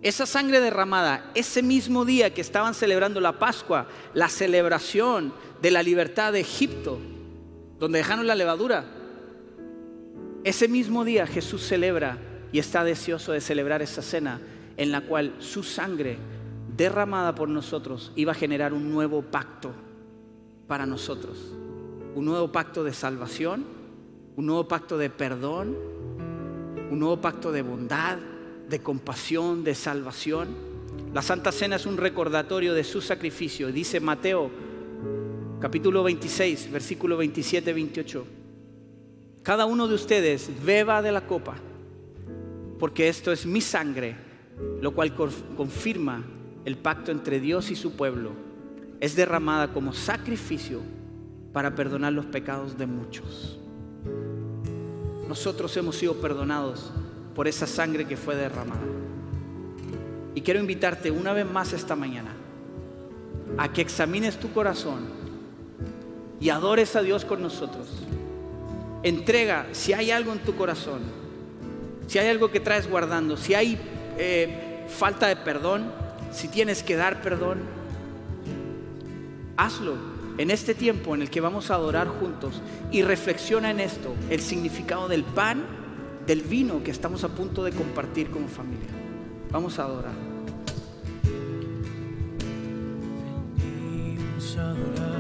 Esa 0.02 0.26
sangre 0.26 0.60
derramada, 0.60 1.32
ese 1.34 1.64
mismo 1.64 2.06
día 2.06 2.34
que 2.34 2.42
estaban 2.42 2.74
celebrando 2.74 3.20
la 3.20 3.40
Pascua, 3.40 3.88
la 4.14 4.30
celebración 4.30 5.34
de 5.62 5.72
la 5.72 5.82
libertad 5.82 6.34
de 6.34 6.42
Egipto, 6.42 7.00
donde 7.80 8.00
dejaron 8.00 8.28
la 8.28 8.36
levadura, 8.36 8.86
ese 10.44 10.68
mismo 10.68 11.04
día 11.04 11.28
Jesús 11.28 11.62
celebra 11.64 12.18
y 12.52 12.60
está 12.60 12.84
deseoso 12.84 13.34
de 13.34 13.42
celebrar 13.42 13.82
esa 13.82 14.02
cena 14.02 14.40
en 14.78 14.92
la 14.92 15.02
cual 15.02 15.36
su 15.40 15.64
sangre 15.64 16.18
derramada 16.76 17.36
por 17.36 17.50
nosotros 17.50 18.12
iba 18.16 18.32
a 18.32 18.36
generar 18.36 18.74
un 18.74 18.92
nuevo 18.92 19.22
pacto 19.24 19.74
para 20.68 20.86
nosotros. 20.86 21.38
Un 22.16 22.26
nuevo 22.26 22.52
pacto 22.52 22.84
de 22.84 22.94
salvación, 22.94 23.66
un 24.36 24.46
nuevo 24.46 24.68
pacto 24.68 24.98
de 24.98 25.10
perdón, 25.10 25.76
un 26.90 27.00
nuevo 27.00 27.20
pacto 27.20 27.52
de 27.52 27.62
bondad, 27.62 28.18
de 28.70 28.80
compasión, 28.82 29.64
de 29.64 29.76
salvación. 29.76 30.48
La 31.14 31.22
Santa 31.22 31.52
Cena 31.52 31.76
es 31.76 31.86
un 31.86 31.98
recordatorio 31.98 32.74
de 32.74 32.84
su 32.84 33.02
sacrificio. 33.02 33.72
Dice 33.72 34.00
Mateo 34.00 34.50
capítulo 35.60 36.04
26, 36.04 36.72
versículo 36.72 37.18
27, 37.18 37.74
28. 37.74 38.26
Cada 39.42 39.66
uno 39.66 39.88
de 39.88 39.96
ustedes 39.96 40.52
beba 40.64 41.02
de 41.02 41.12
la 41.12 41.22
copa, 41.22 41.56
porque 42.80 43.08
esto 43.08 43.32
es 43.32 43.46
mi 43.46 43.62
sangre, 43.62 44.16
lo 44.82 44.94
cual 44.94 45.16
confirma 45.16 46.24
el 46.66 46.78
pacto 46.78 47.12
entre 47.12 47.40
Dios 47.40 47.72
y 47.72 47.76
su 47.76 47.96
pueblo. 47.96 48.32
Es 49.00 49.16
derramada 49.16 49.74
como 49.74 49.94
sacrificio 49.94 50.82
para 51.54 51.74
perdonar 51.74 52.14
los 52.14 52.26
pecados 52.26 52.78
de 52.78 52.86
muchos. 52.86 53.60
Nosotros 55.28 55.76
hemos 55.78 55.96
sido 55.96 56.16
perdonados 56.16 56.92
por 57.34 57.48
esa 57.48 57.68
sangre 57.68 58.06
que 58.06 58.18
fue 58.18 58.36
derramada. 58.36 58.82
Y 60.36 60.42
quiero 60.42 60.60
invitarte 60.60 61.10
una 61.10 61.34
vez 61.34 61.50
más 61.50 61.74
esta 61.74 61.96
mañana 61.96 62.36
a 63.58 63.72
que 63.72 63.82
examines 63.82 64.40
tu 64.40 64.52
corazón 64.52 65.27
y 66.40 66.50
adores 66.50 66.96
a 66.96 67.02
Dios 67.02 67.26
con 67.26 67.42
nosotros. 67.42 67.88
Entrega 69.04 69.68
si 69.72 69.94
hay 69.94 70.12
algo 70.12 70.34
en 70.34 70.40
tu 70.40 70.56
corazón, 70.56 71.02
si 72.08 72.20
hay 72.20 72.28
algo 72.28 72.52
que 72.52 72.60
traes 72.60 72.90
guardando, 72.90 73.38
si 73.38 73.54
hay 73.54 73.78
eh, 74.18 74.86
falta 74.88 75.28
de 75.28 75.36
perdón, 75.36 75.92
si 76.32 76.48
tienes 76.48 76.84
que 76.84 76.96
dar 76.96 77.22
perdón, 77.22 77.60
hazlo 79.56 79.96
en 80.38 80.52
este 80.52 80.76
tiempo 80.76 81.16
en 81.16 81.22
el 81.24 81.30
que 81.30 81.42
vamos 81.42 81.72
a 81.72 81.76
adorar 81.76 82.08
juntos 82.08 82.62
y 82.92 83.02
reflexiona 83.02 83.72
en 83.72 83.80
esto, 83.80 84.14
el 84.30 84.42
significado 84.42 85.08
del 85.08 85.24
pan, 85.24 85.64
del 86.26 86.42
vino 86.42 86.84
que 86.84 86.92
estamos 86.92 87.24
a 87.24 87.30
punto 87.30 87.64
de 87.64 87.72
compartir 87.72 88.30
como 88.30 88.48
familia. 88.48 88.90
Vamos 89.52 89.80
a 89.80 89.84
adorar. 89.84 90.14
Venimos 93.56 94.58
a 94.58 94.72
adorarte, 94.72 95.17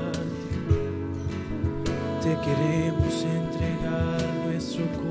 te 2.27 2.35
queremos 2.41 3.23
entregar 3.23 4.33
nuestro 4.43 4.85
corazón, 4.85 5.06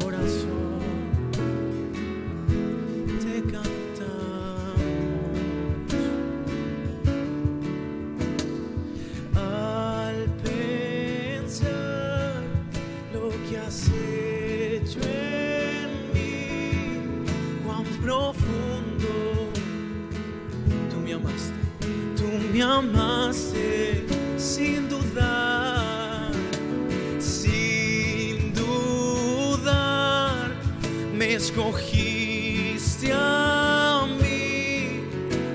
escogiste 31.57 33.11
a 33.15 34.07
mí 34.21 35.01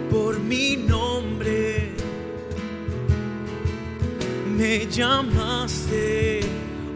por 0.09 0.39
mi 0.39 0.75
nombre, 0.75 1.91
me 4.57 4.87
llamaste, 4.87 6.39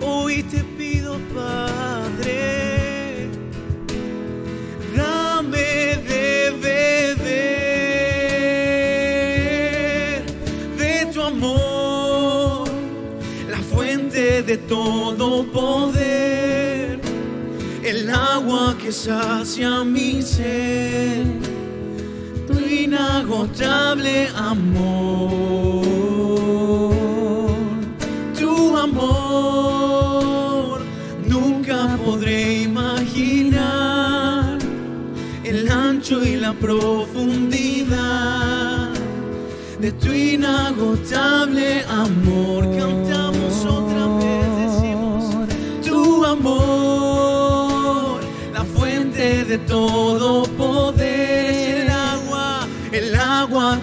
hoy 0.02 0.41
te 0.41 0.63
pido 0.76 1.20
Padre. 1.36 3.30
Dame 4.96 5.98
de 6.10 6.52
beber 6.63 7.26
de 10.80 11.06
tu 11.13 11.22
amor, 11.22 12.68
la 13.52 13.60
fuente 13.60 14.41
de 14.41 14.58
todo 14.58 15.44
poder, 15.52 16.05
que 18.86 18.91
sacia 18.91 19.84
mi 19.84 20.21
ser, 20.21 21.26
tu 22.45 22.54
inagotable 22.54 24.28
amor, 24.36 25.75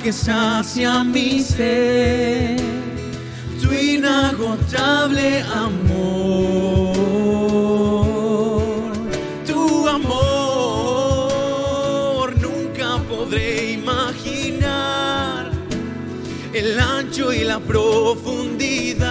que 0.03 0.13
sacia 0.13 1.05
mi 1.05 1.41
ser, 1.41 2.57
tu 3.61 3.73
inagotable 3.73 5.45
amor, 5.55 6.97
tu 9.47 9.89
amor, 9.89 11.15
nunca 12.37 12.99
podré 13.09 13.75
imaginar 13.75 15.53
el 16.53 16.81
ancho 16.81 17.33
y 17.33 17.45
la 17.45 17.61
profundidad 17.61 19.03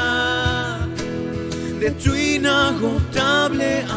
de 1.80 1.92
tu 1.92 2.14
inagotable 2.14 3.84
amor. 3.84 3.91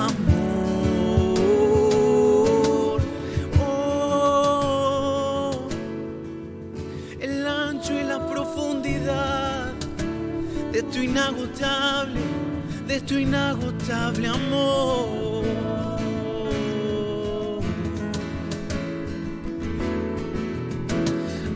De 11.60 13.00
tu 13.00 13.14
inagotable 13.14 14.26
amor. 14.26 15.44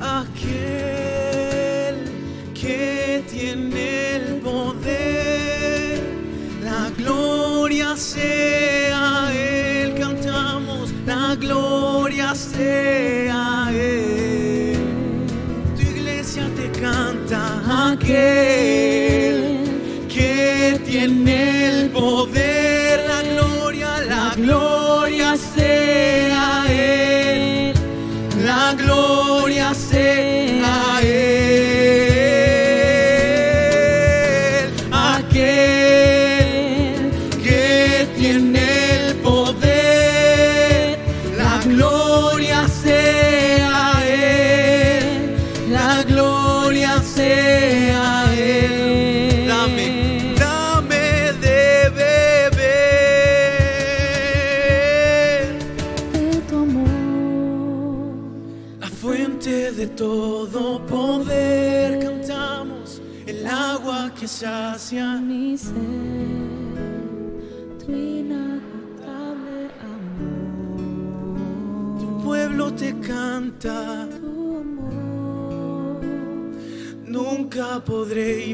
Aquel 0.00 0.36
que 2.54 3.24
tiene 3.28 4.16
el 4.16 4.36
poder, 4.36 6.00
la 6.62 6.90
gloria 6.96 7.96
sea 7.96 9.30
Él, 9.34 9.94
cantamos, 9.94 10.92
la 11.06 11.34
gloria 11.34 12.34
sea 12.36 13.68
Él. 13.72 14.78
Tu 15.76 15.82
iglesia 15.82 16.48
te 16.54 16.70
canta 16.80 17.90
aquel 17.92 18.47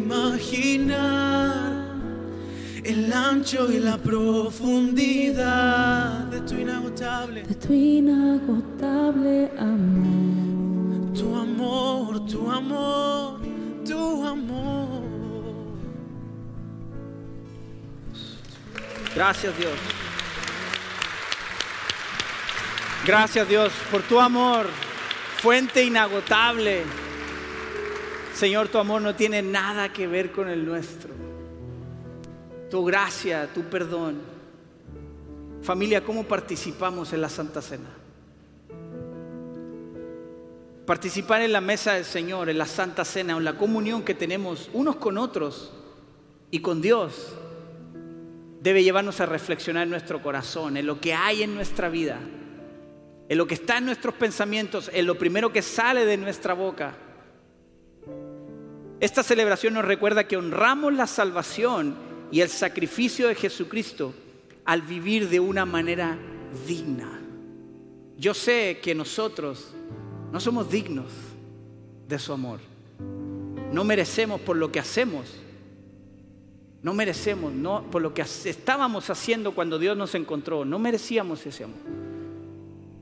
imaginar 0.04 1.84
el 2.84 3.12
ancho 3.12 3.70
y 3.72 3.78
la 3.78 3.96
profundidad 3.96 5.44
de 6.26 6.40
tu 6.42 6.54
inagotable, 6.54 7.42
de 7.42 7.54
tu 7.54 7.72
inagotable 7.72 9.50
amor. 9.58 11.14
tu 11.14 11.34
amor, 11.34 12.26
tu 12.26 12.50
amor, 12.50 13.40
tu 13.86 14.26
amor. 14.26 15.02
Gracias 19.14 19.56
Dios. 19.56 19.72
Gracias 23.06 23.48
Dios 23.48 23.72
por 23.90 24.02
tu 24.02 24.20
amor, 24.20 24.66
fuente 25.38 25.82
inagotable. 25.82 27.03
Señor, 28.34 28.68
tu 28.68 28.78
amor 28.78 29.00
no 29.00 29.14
tiene 29.14 29.42
nada 29.42 29.92
que 29.92 30.06
ver 30.06 30.32
con 30.32 30.48
el 30.48 30.64
nuestro. 30.64 31.10
Tu 32.68 32.84
gracia, 32.84 33.48
tu 33.54 33.62
perdón. 33.62 34.20
Familia, 35.62 36.04
¿cómo 36.04 36.24
participamos 36.24 37.12
en 37.12 37.20
la 37.20 37.28
Santa 37.28 37.62
Cena? 37.62 37.88
Participar 40.84 41.42
en 41.42 41.52
la 41.52 41.60
mesa 41.60 41.94
del 41.94 42.04
Señor, 42.04 42.50
en 42.50 42.58
la 42.58 42.66
Santa 42.66 43.04
Cena, 43.04 43.36
en 43.36 43.44
la 43.44 43.56
comunión 43.56 44.02
que 44.02 44.14
tenemos 44.14 44.68
unos 44.74 44.96
con 44.96 45.16
otros, 45.16 45.72
y 46.50 46.60
con 46.60 46.80
Dios 46.82 47.34
debe 48.60 48.82
llevarnos 48.82 49.20
a 49.20 49.26
reflexionar 49.26 49.84
en 49.84 49.90
nuestro 49.90 50.22
corazón, 50.22 50.76
en 50.76 50.86
lo 50.86 51.00
que 51.00 51.14
hay 51.14 51.42
en 51.42 51.54
nuestra 51.54 51.88
vida, 51.88 52.20
en 53.28 53.38
lo 53.38 53.46
que 53.46 53.54
está 53.54 53.78
en 53.78 53.86
nuestros 53.86 54.14
pensamientos, 54.14 54.90
en 54.92 55.06
lo 55.06 55.18
primero 55.18 55.52
que 55.52 55.62
sale 55.62 56.04
de 56.04 56.16
nuestra 56.16 56.54
boca. 56.54 56.94
Esta 59.04 59.22
celebración 59.22 59.74
nos 59.74 59.84
recuerda 59.84 60.26
que 60.26 60.38
honramos 60.38 60.94
la 60.94 61.06
salvación 61.06 61.94
y 62.32 62.40
el 62.40 62.48
sacrificio 62.48 63.28
de 63.28 63.34
Jesucristo 63.34 64.14
al 64.64 64.80
vivir 64.80 65.28
de 65.28 65.40
una 65.40 65.66
manera 65.66 66.16
digna. 66.66 67.20
Yo 68.16 68.32
sé 68.32 68.80
que 68.82 68.94
nosotros 68.94 69.74
no 70.32 70.40
somos 70.40 70.70
dignos 70.70 71.12
de 72.08 72.18
su 72.18 72.32
amor. 72.32 72.60
No 73.74 73.84
merecemos 73.84 74.40
por 74.40 74.56
lo 74.56 74.72
que 74.72 74.80
hacemos. 74.80 75.34
No 76.80 76.94
merecemos, 76.94 77.52
por 77.90 78.00
lo 78.00 78.14
que 78.14 78.22
estábamos 78.22 79.10
haciendo 79.10 79.54
cuando 79.54 79.78
Dios 79.78 79.98
nos 79.98 80.14
encontró. 80.14 80.64
No 80.64 80.78
merecíamos 80.78 81.44
ese 81.44 81.64
amor. 81.64 81.76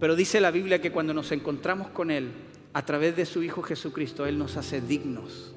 Pero 0.00 0.16
dice 0.16 0.40
la 0.40 0.50
Biblia 0.50 0.82
que 0.82 0.90
cuando 0.90 1.14
nos 1.14 1.30
encontramos 1.30 1.90
con 1.90 2.10
Él, 2.10 2.32
a 2.72 2.84
través 2.84 3.14
de 3.14 3.24
su 3.24 3.44
Hijo 3.44 3.62
Jesucristo, 3.62 4.26
Él 4.26 4.36
nos 4.36 4.56
hace 4.56 4.80
dignos. 4.80 5.54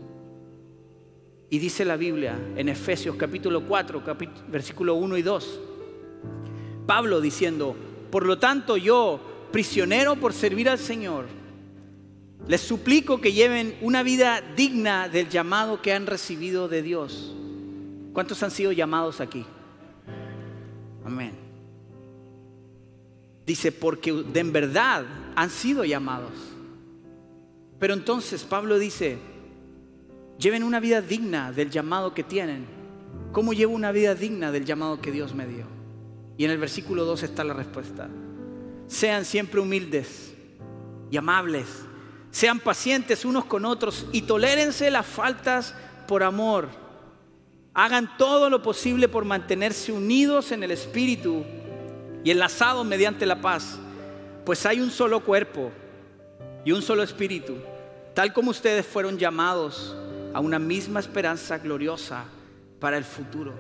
Y 1.49 1.60
dice 1.60 1.86
la 1.86 1.95
Biblia 1.95 2.38
en 2.55 2.69
Efesios 2.69 3.15
capítulo 3.15 3.65
4, 3.65 4.03
versículo 4.47 4.95
1 4.95 5.17
y 5.17 5.21
2, 5.21 5.60
Pablo 6.86 7.21
diciendo, 7.21 7.75
por 8.12 8.25
lo 8.25 8.38
tanto 8.39 8.77
yo, 8.77 9.19
prisionero 9.51 10.15
por 10.15 10.34
servir 10.34 10.69
al 10.69 10.79
Señor, 10.79 11.25
les 12.47 12.62
suplico 12.62 13.21
que 13.21 13.34
lleven 13.34 13.75
una 13.81 14.03
vida 14.03 14.41
digna 14.55 15.10
del 15.10 15.29
llamado 15.29 15.81
que 15.81 15.93
han 15.93 16.05
recibido 16.05 16.67
de 16.67 16.81
Dios. 16.81 17.36
¿Cuántos 18.13 18.41
han 18.43 18.51
sido 18.51 18.71
llamados 18.71 19.19
aquí? 19.19 19.45
Amén. 21.03 21.34
Dice, 23.45 23.71
porque 23.71 24.12
de 24.12 24.43
verdad 24.43 25.05
han 25.36 25.49
sido 25.49 25.84
llamados. 25.84 26.34
Pero 27.79 27.93
entonces 27.93 28.43
Pablo 28.43 28.79
dice, 28.79 29.17
Lleven 30.38 30.63
una 30.63 30.80
vida 30.80 31.02
digna 31.02 31.52
del 31.52 31.69
llamado 31.69 32.13
que 32.13 32.24
tienen. 32.24 32.65
¿Cómo 33.32 33.54
llevo 33.54 33.74
una 33.74 33.91
vida 33.91 34.15
digna 34.15 34.52
del 34.52 34.65
llamado 34.65 35.02
que 35.02 35.12
Dios 35.12 35.34
me 35.34 35.48
dio? 35.48 35.65
Y 36.38 36.45
en 36.45 36.52
el 36.52 36.58
versículo 36.58 37.06
2 37.06 37.24
está 37.24 37.43
la 37.43 37.54
respuesta. 37.54 38.10
Sean 38.88 39.24
siempre 39.26 39.62
humildes 39.62 40.34
y 41.10 41.17
amables. 41.17 41.67
Sean 42.32 42.60
pacientes 42.60 43.24
unos 43.24 43.45
con 43.45 43.63
otros 43.63 44.08
y 44.12 44.24
tolérense 44.24 44.91
las 44.91 45.06
faltas 45.06 45.74
por 46.08 46.21
amor. 46.21 46.67
Hagan 47.74 48.17
todo 48.17 48.50
lo 48.50 48.62
posible 48.62 49.08
por 49.08 49.26
mantenerse 49.26 49.91
unidos 49.91 50.52
en 50.52 50.63
el 50.63 50.71
Espíritu 50.71 51.43
y 52.24 52.32
enlazados 52.32 52.86
mediante 52.86 53.26
la 53.26 53.41
paz. 53.41 53.80
Pues 54.45 54.65
hay 54.65 54.82
un 54.82 54.91
solo 54.91 55.21
cuerpo 55.21 55.71
y 56.65 56.71
un 56.71 56.82
solo 56.82 57.04
Espíritu, 57.04 57.56
tal 58.13 58.34
como 58.34 58.52
ustedes 58.52 58.86
fueron 58.86 59.17
llamados 59.17 59.95
a 60.36 60.41
una 60.41 60.60
misma 60.60 61.00
esperanza 61.00 61.58
gloriosa 61.60 62.26
para 62.82 62.98
el 62.98 63.06
futuro. 63.06 63.54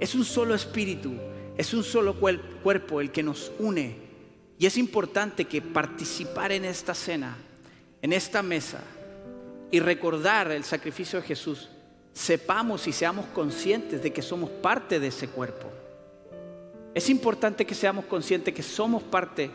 Es 0.00 0.16
un 0.16 0.24
solo 0.24 0.56
espíritu, 0.56 1.14
es 1.56 1.72
un 1.72 1.84
solo 1.84 2.16
cuerpo 2.18 3.00
el 3.00 3.12
que 3.12 3.22
nos 3.22 3.52
une. 3.60 3.96
Y 4.58 4.66
es 4.66 4.78
importante 4.78 5.44
que 5.44 5.62
participar 5.62 6.50
en 6.50 6.64
esta 6.64 6.92
cena, 6.92 7.36
en 8.02 8.12
esta 8.12 8.42
mesa, 8.42 8.80
y 9.70 9.78
recordar 9.78 10.50
el 10.50 10.64
sacrificio 10.64 11.20
de 11.20 11.28
Jesús, 11.28 11.68
sepamos 12.12 12.88
y 12.88 12.92
seamos 12.92 13.26
conscientes 13.26 14.02
de 14.02 14.12
que 14.12 14.22
somos 14.22 14.50
parte 14.50 14.98
de 14.98 15.06
ese 15.06 15.28
cuerpo. 15.28 15.70
Es 16.96 17.08
importante 17.08 17.64
que 17.64 17.76
seamos 17.76 18.06
conscientes 18.06 18.52
que 18.52 18.64
somos 18.64 19.04
parte 19.04 19.52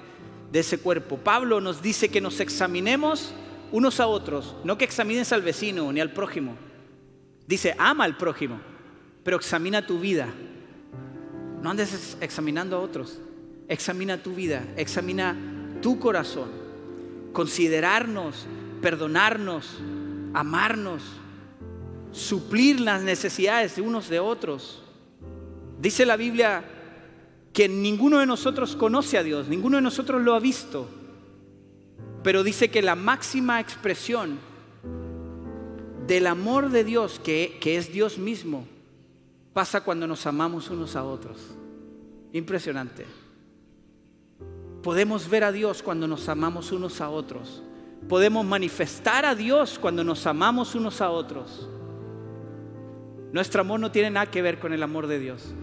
de 0.50 0.60
ese 0.60 0.78
cuerpo. 0.78 1.18
Pablo 1.18 1.60
nos 1.60 1.82
dice 1.82 2.08
que 2.08 2.22
nos 2.22 2.40
examinemos 2.40 3.34
unos 3.72 4.00
a 4.00 4.08
otros, 4.08 4.56
no 4.64 4.78
que 4.78 4.86
examines 4.86 5.32
al 5.32 5.42
vecino 5.42 5.92
ni 5.92 6.00
al 6.00 6.12
prójimo. 6.12 6.56
Dice, 7.48 7.76
ama 7.78 8.04
al 8.04 8.18
prójimo, 8.18 8.60
pero 9.24 9.38
examina 9.38 9.86
tu 9.86 10.00
vida. 10.00 10.28
No 11.62 11.70
andes 11.70 12.18
examinando 12.22 12.78
a 12.78 12.80
otros. 12.80 13.20
Examina 13.68 14.22
tu 14.22 14.34
vida, 14.34 14.66
examina 14.76 15.36
tu 15.82 16.00
corazón. 16.00 16.50
Considerarnos, 17.34 18.46
perdonarnos, 18.82 19.80
amarnos, 20.34 21.04
suplir 22.12 22.82
las 22.82 23.02
necesidades 23.04 23.76
de 23.76 23.82
unos 23.82 24.10
de 24.10 24.20
otros. 24.20 24.84
Dice 25.80 26.06
la 26.06 26.18
Biblia 26.18 26.64
que 27.54 27.68
ninguno 27.70 28.20
de 28.20 28.26
nosotros 28.26 28.76
conoce 28.76 29.18
a 29.18 29.24
Dios, 29.24 29.48
ninguno 29.48 29.78
de 29.78 29.82
nosotros 29.82 30.22
lo 30.22 30.36
ha 30.36 30.40
visto. 30.40 30.88
Pero 32.24 32.44
dice 32.44 32.70
que 32.70 32.82
la 32.82 32.96
máxima 32.96 33.60
expresión 33.60 34.40
del 36.08 36.28
amor 36.28 36.70
de 36.70 36.84
Dios, 36.84 37.20
que, 37.24 37.58
que, 37.60 37.78
es 37.78 37.92
Dios 37.92 38.18
mismo, 38.18 38.68
pasa 39.54 39.82
cuando 39.82 40.08
nos 40.08 40.26
amamos 40.26 40.70
unos 40.70 40.96
a 40.96 41.04
otros. 41.04 41.40
Impresionante. 42.34 43.06
Podemos 44.84 45.30
ver 45.30 45.44
a 45.44 45.52
Dios 45.52 45.82
cuando 45.84 46.08
nos 46.08 46.28
amamos 46.30 46.72
unos 46.72 47.02
a 47.02 47.10
otros. 47.10 47.64
Podemos 48.08 48.46
manifestar 48.46 49.26
a 49.26 49.36
Dios 49.36 49.78
cuando 49.80 50.04
nos 50.04 50.26
amamos 50.26 50.76
unos 50.76 51.02
a 51.02 51.12
otros. 51.12 51.70
Nuestro 53.32 53.62
amor 53.62 53.80
no 53.80 53.92
tiene 53.92 54.12
nada 54.12 54.30
que 54.30 54.42
ver 54.42 54.60
con 54.60 54.74
el 54.74 54.84
amor 54.84 55.08
de 55.08 55.20
Dios. 55.20 55.54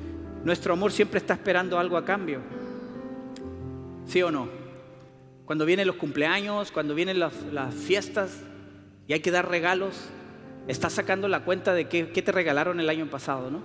Nuestro 0.45 0.73
amor 0.73 0.93
siempre 0.93 1.19
está 1.19 1.35
esperando 1.35 1.79
algo 1.79 1.97
a 1.97 2.05
cambio. 2.05 2.41
¿Sí 4.07 4.23
o 4.23 4.31
no? 4.31 4.58
Cuando 5.49 5.65
vienen 5.65 5.87
los 5.87 5.97
cumpleaños, 5.97 6.71
cuando 6.71 6.95
vienen 6.95 7.19
las, 7.19 7.33
fiestas 7.75 8.43
y 9.07 9.15
hay 9.15 9.21
que 9.21 9.31
dar 9.31 9.49
regalos, 9.49 9.95
estás 10.67 10.93
sacando 10.93 11.27
la 11.27 11.43
cuenta 11.43 11.73
de 11.73 11.89
qué, 11.89 12.05
te 12.05 12.33
regalaron 12.33 12.81
el 12.81 12.91
año 12.91 13.07
pasado, 13.07 13.51
¿no? 13.51 13.63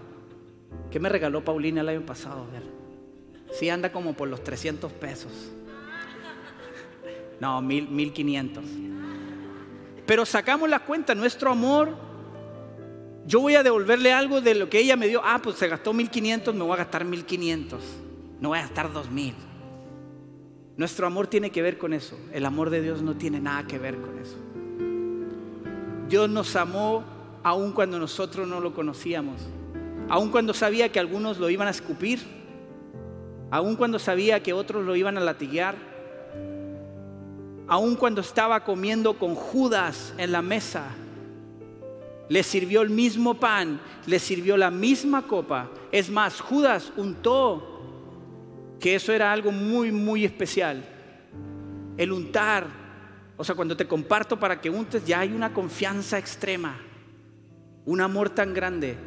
¿Qué 0.90 1.02
me 1.02 1.10
regaló 1.10 1.44
Paulina 1.44 1.82
el 1.82 1.90
año 1.90 2.06
pasado? 2.06 2.48
Sí, 3.52 3.68
anda 3.68 3.92
como 3.92 4.14
por 4.14 4.30
los 4.30 4.42
300 4.46 4.94
pesos. 4.94 5.34
No, 7.42 7.62
mil, 7.62 7.90
1500. 7.90 8.64
Pero 10.06 10.26
sacamos 10.26 10.70
la 10.70 10.80
cuenta, 10.80 11.14
nuestro 11.14 11.52
amor, 11.52 11.98
yo 13.26 13.42
voy 13.42 13.56
a 13.56 13.64
devolverle 13.64 14.14
algo 14.14 14.40
de 14.40 14.56
lo 14.56 14.70
que 14.70 14.80
ella 14.80 14.96
me 14.96 15.10
dio. 15.10 15.22
Ah, 15.22 15.42
pues 15.44 15.58
se 15.58 15.68
gastó 15.68 15.92
1500, 15.92 16.56
me 16.56 16.64
voy 16.64 16.76
a 16.76 16.78
gastar 16.78 17.04
1500. 17.04 17.84
No 18.40 18.48
voy 18.48 18.60
a 18.60 18.62
gastar 18.62 18.94
2000. 18.94 19.53
Nuestro 20.76 21.06
amor 21.06 21.28
tiene 21.28 21.52
que 21.52 21.62
ver 21.62 21.78
con 21.78 21.94
eso. 21.94 22.18
El 22.32 22.46
amor 22.46 22.70
de 22.70 22.82
Dios 22.82 23.02
no 23.02 23.16
tiene 23.16 23.40
nada 23.40 23.68
que 23.68 23.78
ver 23.78 23.96
con 23.98 24.18
eso. 24.18 24.36
Dios 26.10 26.30
nos 26.30 26.56
amó 26.56 27.04
aun 27.44 27.74
cuando 27.74 28.00
nosotros 28.00 28.48
no 28.48 28.60
lo 28.60 28.74
conocíamos. 28.74 29.42
Aun 30.10 30.32
cuando 30.32 30.54
sabía 30.54 30.92
que 30.92 31.00
algunos 31.00 31.38
lo 31.38 31.50
iban 31.50 31.68
a 31.68 31.72
escupir. 31.72 32.22
Aun 33.52 33.76
cuando 33.76 34.00
sabía 34.00 34.42
que 34.42 34.54
otros 34.54 34.84
lo 34.84 34.96
iban 34.96 35.18
a 35.18 35.22
latiguear. 35.22 35.76
Aun 37.68 37.96
cuando 37.96 38.22
estaba 38.22 38.64
comiendo 38.64 39.18
con 39.20 39.36
Judas 39.36 40.14
en 40.18 40.32
la 40.32 40.42
mesa. 40.42 40.88
Le 42.30 42.42
sirvió 42.42 42.82
el 42.82 42.90
mismo 42.90 43.36
pan, 43.36 43.80
le 44.08 44.18
sirvió 44.18 44.58
la 44.58 44.72
misma 44.72 45.28
copa. 45.28 45.70
Es 45.92 46.10
más, 46.10 46.42
Judas 46.42 46.92
untó 46.98 47.73
que 48.84 48.96
eso 48.96 49.14
era 49.14 49.32
algo 49.32 49.50
muy, 49.50 49.94
muy 49.94 50.26
especial. 50.26 50.84
El 51.96 52.12
untar, 52.12 52.68
o 53.38 53.44
sea, 53.46 53.56
cuando 53.56 53.78
te 53.78 53.88
comparto 53.88 54.38
para 54.38 54.60
que 54.60 54.70
untes, 54.70 55.06
ya 55.06 55.22
hay 55.22 55.32
una 55.32 55.54
confianza 55.54 56.18
extrema, 56.18 56.76
un 57.86 58.02
amor 58.02 58.32
tan 58.32 58.54
grande. 58.54 58.98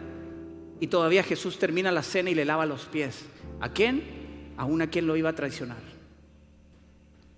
Y 0.80 0.86
todavía 0.86 1.22
Jesús 1.22 1.58
termina 1.58 1.92
la 1.92 2.02
cena 2.02 2.30
y 2.30 2.34
le 2.34 2.46
lava 2.46 2.64
los 2.64 2.86
pies. 2.86 3.26
¿A 3.60 3.68
quién? 3.68 4.54
A 4.56 4.86
quien 4.86 5.06
lo 5.06 5.14
iba 5.14 5.28
a 5.28 5.34
traicionar. 5.34 5.82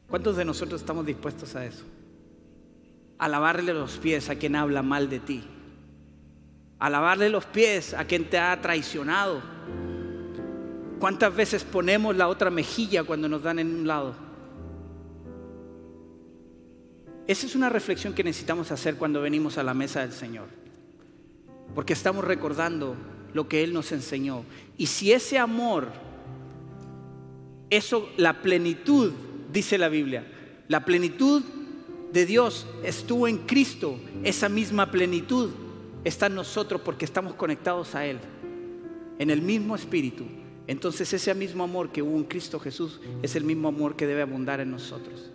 ¿Cuántos 0.09 0.36
de 0.36 0.45
nosotros 0.45 0.80
estamos 0.80 1.05
dispuestos 1.05 1.57
a 1.57 1.66
eso? 1.66 1.82
A 3.18 3.26
lavarle 3.26 3.74
los 3.74 3.99
pies 3.99 4.30
a 4.30 4.36
quien 4.36 4.55
habla 4.55 4.82
mal 4.82 5.11
de 5.11 5.18
ti. 5.18 5.43
A 6.78 6.89
lavarle 6.89 7.30
los 7.30 7.47
pies 7.47 7.95
a 7.95 8.05
quien 8.05 8.30
te 8.30 8.39
ha 8.39 8.61
traicionado 8.61 9.58
¿Cuántas 10.99 11.35
veces 11.35 11.65
ponemos 11.65 12.17
la 12.17 12.29
otra 12.29 12.51
mejilla 12.51 13.05
cuando 13.05 13.29
nos 13.29 13.43
dan 13.43 13.59
en 13.59 13.75
un 13.75 13.87
lado? 13.87 14.15
Esa 17.29 17.47
es 17.47 17.55
una 17.55 17.69
reflexión 17.69 18.15
que 18.15 18.25
necesitamos 18.25 18.73
hacer 18.73 18.97
cuando 18.97 19.21
venimos 19.21 19.59
a 19.59 19.63
la 19.63 19.75
mesa 19.75 20.01
del 20.01 20.13
Señor. 20.13 20.47
Porque 21.75 21.93
estamos 21.93 22.25
recordando 22.25 22.97
lo 23.35 23.49
que 23.49 23.63
Él 23.63 23.73
nos 23.73 23.93
enseñó. 23.93 24.45
Y 24.77 24.87
si 24.87 25.13
ese 25.13 25.39
amor, 25.39 25.89
eso, 27.71 28.09
la 28.17 28.41
plenitud, 28.41 29.13
dice 29.53 29.79
la 29.79 29.89
Biblia, 29.89 30.27
la 30.69 30.85
plenitud 30.85 31.43
de 32.13 32.27
Dios 32.27 32.67
estuvo 32.83 33.29
en 33.29 33.39
Cristo, 33.39 34.01
esa 34.25 34.49
misma 34.49 34.91
plenitud 34.91 35.51
está 36.05 36.27
en 36.27 36.35
nosotros 36.35 36.81
porque 36.81 37.05
estamos 37.05 37.35
conectados 37.35 37.95
a 37.95 38.07
Él, 38.07 38.19
en 39.19 39.31
el 39.31 39.43
mismo 39.43 39.77
espíritu, 39.77 40.25
entonces 40.69 41.11
ese 41.14 41.35
mismo 41.35 41.64
amor 41.64 41.91
que 41.91 42.03
hubo 42.03 42.16
en 42.16 42.25
Cristo 42.25 42.61
Jesús 42.61 43.01
es 43.23 43.35
el 43.35 43.43
mismo 43.43 43.69
amor 43.69 43.97
que 43.97 44.07
debe 44.07 44.21
abundar 44.23 44.61
en 44.61 44.71
nosotros. 44.71 45.31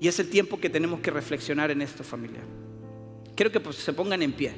Y 0.00 0.08
es 0.08 0.18
el 0.18 0.28
tiempo 0.28 0.58
que 0.58 0.68
tenemos 0.68 1.00
que 1.00 1.12
reflexionar 1.12 1.70
en 1.70 1.82
esto, 1.82 2.02
familia. 2.02 2.40
Quiero 3.36 3.52
que 3.52 3.60
pues, 3.60 3.76
se 3.76 3.92
pongan 3.92 4.22
en 4.22 4.32
pie, 4.32 4.52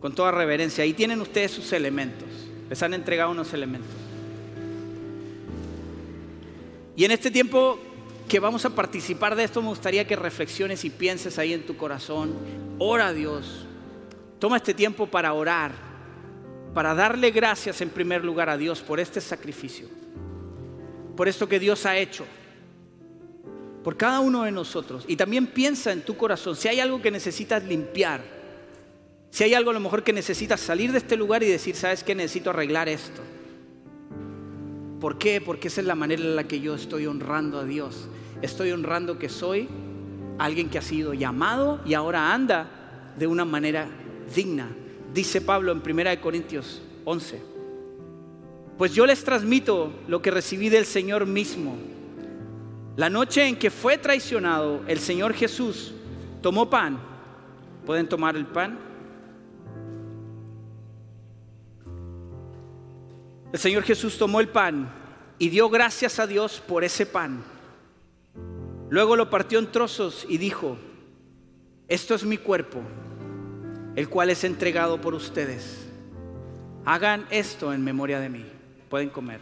con 0.00 0.14
toda 0.14 0.30
reverencia. 0.30 0.84
Ahí 0.84 0.92
tienen 0.92 1.20
ustedes 1.20 1.50
sus 1.50 1.72
elementos. 1.72 2.28
Les 2.70 2.80
han 2.82 2.94
entregado 2.94 3.32
unos 3.32 3.52
elementos. 3.52 3.90
Y 6.94 7.04
en 7.04 7.10
este 7.10 7.30
tiempo 7.30 7.80
que 8.28 8.38
vamos 8.38 8.64
a 8.64 8.70
participar 8.70 9.34
de 9.34 9.44
esto, 9.44 9.60
me 9.60 9.68
gustaría 9.68 10.06
que 10.06 10.14
reflexiones 10.14 10.84
y 10.84 10.90
pienses 10.90 11.38
ahí 11.38 11.52
en 11.52 11.66
tu 11.66 11.76
corazón. 11.76 12.34
Ora 12.78 13.08
a 13.08 13.12
Dios. 13.12 13.66
Toma 14.38 14.58
este 14.58 14.74
tiempo 14.74 15.06
para 15.06 15.32
orar, 15.32 15.72
para 16.74 16.94
darle 16.94 17.30
gracias 17.30 17.80
en 17.80 17.90
primer 17.90 18.24
lugar 18.24 18.48
a 18.48 18.56
Dios 18.56 18.80
por 18.80 19.00
este 19.00 19.20
sacrificio, 19.20 19.88
por 21.16 21.28
esto 21.28 21.48
que 21.48 21.58
Dios 21.58 21.86
ha 21.86 21.96
hecho, 21.96 22.24
por 23.82 23.96
cada 23.96 24.20
uno 24.20 24.44
de 24.44 24.52
nosotros. 24.52 25.04
Y 25.08 25.16
también 25.16 25.46
piensa 25.46 25.92
en 25.92 26.02
tu 26.02 26.16
corazón, 26.16 26.56
si 26.56 26.68
hay 26.68 26.80
algo 26.80 27.00
que 27.00 27.10
necesitas 27.10 27.64
limpiar, 27.64 28.22
si 29.30 29.44
hay 29.44 29.54
algo 29.54 29.70
a 29.70 29.74
lo 29.74 29.80
mejor 29.80 30.02
que 30.02 30.12
necesitas 30.12 30.60
salir 30.60 30.92
de 30.92 30.98
este 30.98 31.16
lugar 31.16 31.42
y 31.42 31.48
decir, 31.48 31.74
¿sabes 31.74 32.02
qué? 32.02 32.14
Necesito 32.14 32.50
arreglar 32.50 32.88
esto. 32.88 33.22
¿Por 35.00 35.18
qué? 35.18 35.40
Porque 35.40 35.68
esa 35.68 35.80
es 35.80 35.86
la 35.86 35.94
manera 35.94 36.22
en 36.22 36.34
la 36.34 36.44
que 36.44 36.60
yo 36.60 36.74
estoy 36.74 37.06
honrando 37.06 37.58
a 37.58 37.64
Dios. 37.64 38.08
Estoy 38.42 38.72
honrando 38.72 39.18
que 39.18 39.28
soy 39.28 39.68
alguien 40.38 40.70
que 40.70 40.78
ha 40.78 40.82
sido 40.82 41.14
llamado 41.14 41.80
y 41.84 41.94
ahora 41.94 42.32
anda 42.32 43.12
de 43.16 43.26
una 43.26 43.44
manera 43.44 43.88
digna. 44.34 44.68
Dice 45.12 45.40
Pablo 45.40 45.72
en 45.72 45.82
1 45.84 46.20
Corintios 46.20 46.82
11. 47.04 47.40
Pues 48.76 48.94
yo 48.94 49.06
les 49.06 49.24
transmito 49.24 49.92
lo 50.06 50.22
que 50.22 50.30
recibí 50.30 50.68
del 50.68 50.86
Señor 50.86 51.26
mismo. 51.26 51.76
La 52.96 53.10
noche 53.10 53.46
en 53.46 53.56
que 53.56 53.70
fue 53.70 53.98
traicionado, 53.98 54.82
el 54.86 54.98
Señor 54.98 55.34
Jesús 55.34 55.92
tomó 56.42 56.68
pan. 56.68 56.98
¿Pueden 57.86 58.08
tomar 58.08 58.36
el 58.36 58.46
pan? 58.46 58.78
El 63.52 63.58
Señor 63.58 63.82
Jesús 63.82 64.18
tomó 64.18 64.40
el 64.40 64.48
pan 64.48 64.92
y 65.38 65.48
dio 65.48 65.70
gracias 65.70 66.18
a 66.18 66.26
Dios 66.26 66.62
por 66.66 66.84
ese 66.84 67.06
pan. 67.06 67.42
Luego 68.90 69.16
lo 69.16 69.30
partió 69.30 69.58
en 69.58 69.72
trozos 69.72 70.26
y 70.28 70.38
dijo, 70.38 70.76
esto 71.88 72.14
es 72.14 72.24
mi 72.24 72.36
cuerpo, 72.36 72.80
el 73.98 74.08
cual 74.08 74.30
es 74.30 74.44
entregado 74.44 75.00
por 75.00 75.12
ustedes. 75.12 75.88
Hagan 76.84 77.26
esto 77.30 77.72
en 77.72 77.82
memoria 77.82 78.20
de 78.20 78.28
mí. 78.28 78.46
Pueden 78.88 79.08
comer. 79.08 79.40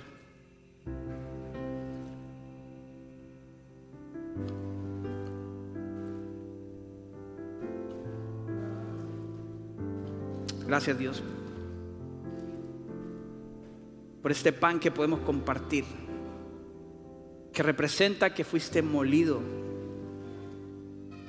Gracias 10.67 10.99
Dios 10.99 11.23
por 14.23 14.33
este 14.33 14.55
pan 14.55 14.81
que 14.81 14.91
podemos 14.91 15.21
compartir, 15.21 15.85
que 17.53 17.63
representa 17.63 18.33
que 18.33 18.43
fuiste 18.43 18.81
molido, 18.81 19.41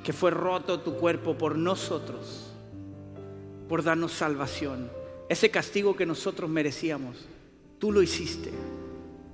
que 0.06 0.14
fue 0.14 0.32
roto 0.32 0.80
tu 0.80 0.96
cuerpo 0.96 1.38
por 1.38 1.58
nosotros, 1.58 2.57
por 3.68 3.84
darnos 3.84 4.14
salvación. 4.14 4.90
Ese 5.30 5.50
castigo 5.50 5.96
que 5.96 6.06
nosotros 6.06 6.50
merecíamos, 6.50 7.28
tú 7.80 7.92
lo 7.92 8.02
hiciste 8.02 8.52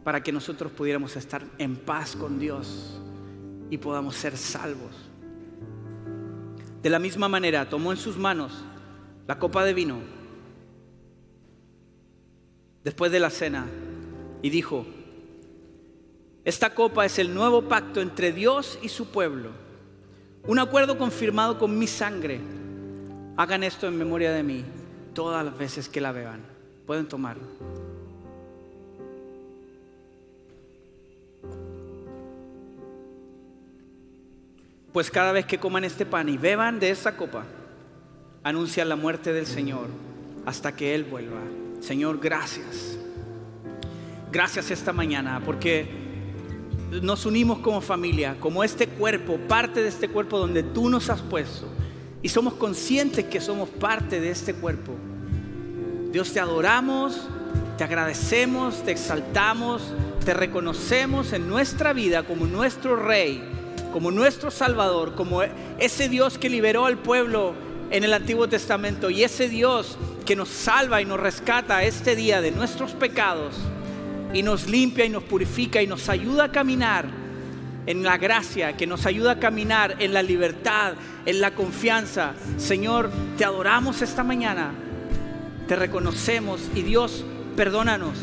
para 0.04 0.22
que 0.22 0.32
nosotros 0.32 0.72
pudiéramos 0.72 1.16
estar 1.16 1.46
en 1.58 1.76
paz 1.76 2.16
con 2.16 2.40
Dios 2.40 3.00
y 3.70 3.78
podamos 3.78 4.16
ser 4.16 4.38
salvos. 4.38 4.92
De 6.82 6.90
la 6.90 7.00
misma 7.00 7.30
manera, 7.30 7.70
tomó 7.70 7.92
en 7.92 7.98
sus 7.98 8.18
manos 8.18 8.52
la 9.28 9.40
copa 9.40 9.64
de 9.64 9.74
vino 9.74 10.00
después 12.84 13.12
de 13.12 13.20
la 13.20 13.30
cena 13.30 13.66
y 14.42 14.50
dijo, 14.50 14.86
esta 16.44 16.76
copa 16.76 17.06
es 17.06 17.20
el 17.20 17.34
nuevo 17.34 17.70
pacto 17.70 18.02
entre 18.02 18.34
Dios 18.34 18.78
y 18.82 18.90
su 18.90 19.08
pueblo, 19.08 19.52
un 20.46 20.60
acuerdo 20.60 20.98
confirmado 20.98 21.58
con 21.58 21.80
mi 21.80 21.88
sangre. 21.88 22.42
Hagan 23.36 23.64
esto 23.64 23.88
en 23.88 23.98
memoria 23.98 24.32
de 24.32 24.44
mí 24.44 24.64
todas 25.14 25.44
las 25.44 25.58
veces 25.58 25.90
que 25.90 26.00
la 26.02 26.12
beban. 26.12 26.42
Pueden 26.86 27.08
tomarlo. 27.08 27.48
Pues 34.92 35.10
cada 35.10 35.32
vez 35.32 35.48
que 35.48 35.60
coman 35.60 35.84
este 35.84 36.06
pan 36.06 36.30
y 36.30 36.38
beban 36.38 36.80
de 36.80 36.92
esta 36.92 37.18
copa, 37.18 37.46
anuncian 38.44 38.88
la 38.88 38.96
muerte 38.96 39.34
del 39.34 39.48
Señor 39.48 39.88
hasta 40.46 40.76
que 40.76 40.94
Él 40.94 41.04
vuelva. 41.04 41.42
Señor, 41.80 42.20
gracias. 42.20 43.00
Gracias 44.32 44.70
esta 44.70 44.94
mañana 44.94 45.42
porque 45.44 45.88
nos 47.02 47.26
unimos 47.26 47.60
como 47.60 47.82
familia, 47.82 48.36
como 48.40 48.64
este 48.64 48.88
cuerpo, 48.88 49.38
parte 49.48 49.82
de 49.82 49.90
este 49.90 50.08
cuerpo 50.08 50.38
donde 50.38 50.62
tú 50.62 50.88
nos 50.90 51.10
has 51.10 51.22
puesto. 51.22 51.68
Y 52.24 52.30
somos 52.30 52.54
conscientes 52.54 53.26
que 53.26 53.42
somos 53.42 53.68
parte 53.68 54.22
de 54.22 54.32
este 54.32 54.54
cuerpo. 54.54 54.94
Dios 56.12 56.32
te 56.32 56.40
adoramos, 56.40 57.28
te 57.78 57.84
agradecemos, 57.84 58.82
te 58.84 58.92
exaltamos, 58.92 59.82
te 60.24 60.34
reconocemos 60.34 61.34
en 61.34 61.50
nuestra 61.50 61.92
vida 61.92 62.24
como 62.24 62.46
nuestro 62.46 62.96
Rey, 62.96 63.44
como 63.92 64.10
nuestro 64.10 64.52
Salvador, 64.52 65.16
como 65.16 65.44
ese 65.80 66.08
Dios 66.08 66.38
que 66.38 66.50
liberó 66.50 66.86
al 66.86 66.98
pueblo 66.98 67.56
en 67.92 68.06
el 68.06 68.14
Antiguo 68.14 68.48
Testamento 68.48 69.10
y 69.10 69.24
ese 69.24 69.50
Dios 69.50 69.98
que 70.26 70.38
nos 70.38 70.48
salva 70.48 71.02
y 71.02 71.06
nos 71.06 71.20
rescata 71.20 71.84
este 71.84 72.16
día 72.16 72.40
de 72.40 72.52
nuestros 72.52 72.94
pecados 72.94 73.54
y 74.34 74.44
nos 74.44 74.70
limpia 74.70 75.04
y 75.04 75.10
nos 75.10 75.24
purifica 75.24 75.82
y 75.82 75.88
nos 75.88 76.08
ayuda 76.08 76.46
a 76.46 76.52
caminar 76.52 77.23
en 77.86 78.04
la 78.04 78.18
gracia, 78.18 78.78
que 78.78 78.88
nos 78.88 79.06
ayuda 79.06 79.34
a 79.34 79.40
caminar 79.40 79.96
en 80.00 80.14
la 80.14 80.22
libertad, 80.22 80.94
en 81.26 81.42
la 81.42 81.52
confianza. 81.52 82.34
Señor, 82.58 83.10
te 83.38 83.46
adoramos 83.46 84.02
esta 84.02 84.24
mañana, 84.24 84.72
te 85.68 85.76
reconocemos 85.76 86.62
y 86.76 86.82
Dios, 86.82 87.26
perdónanos 87.56 88.18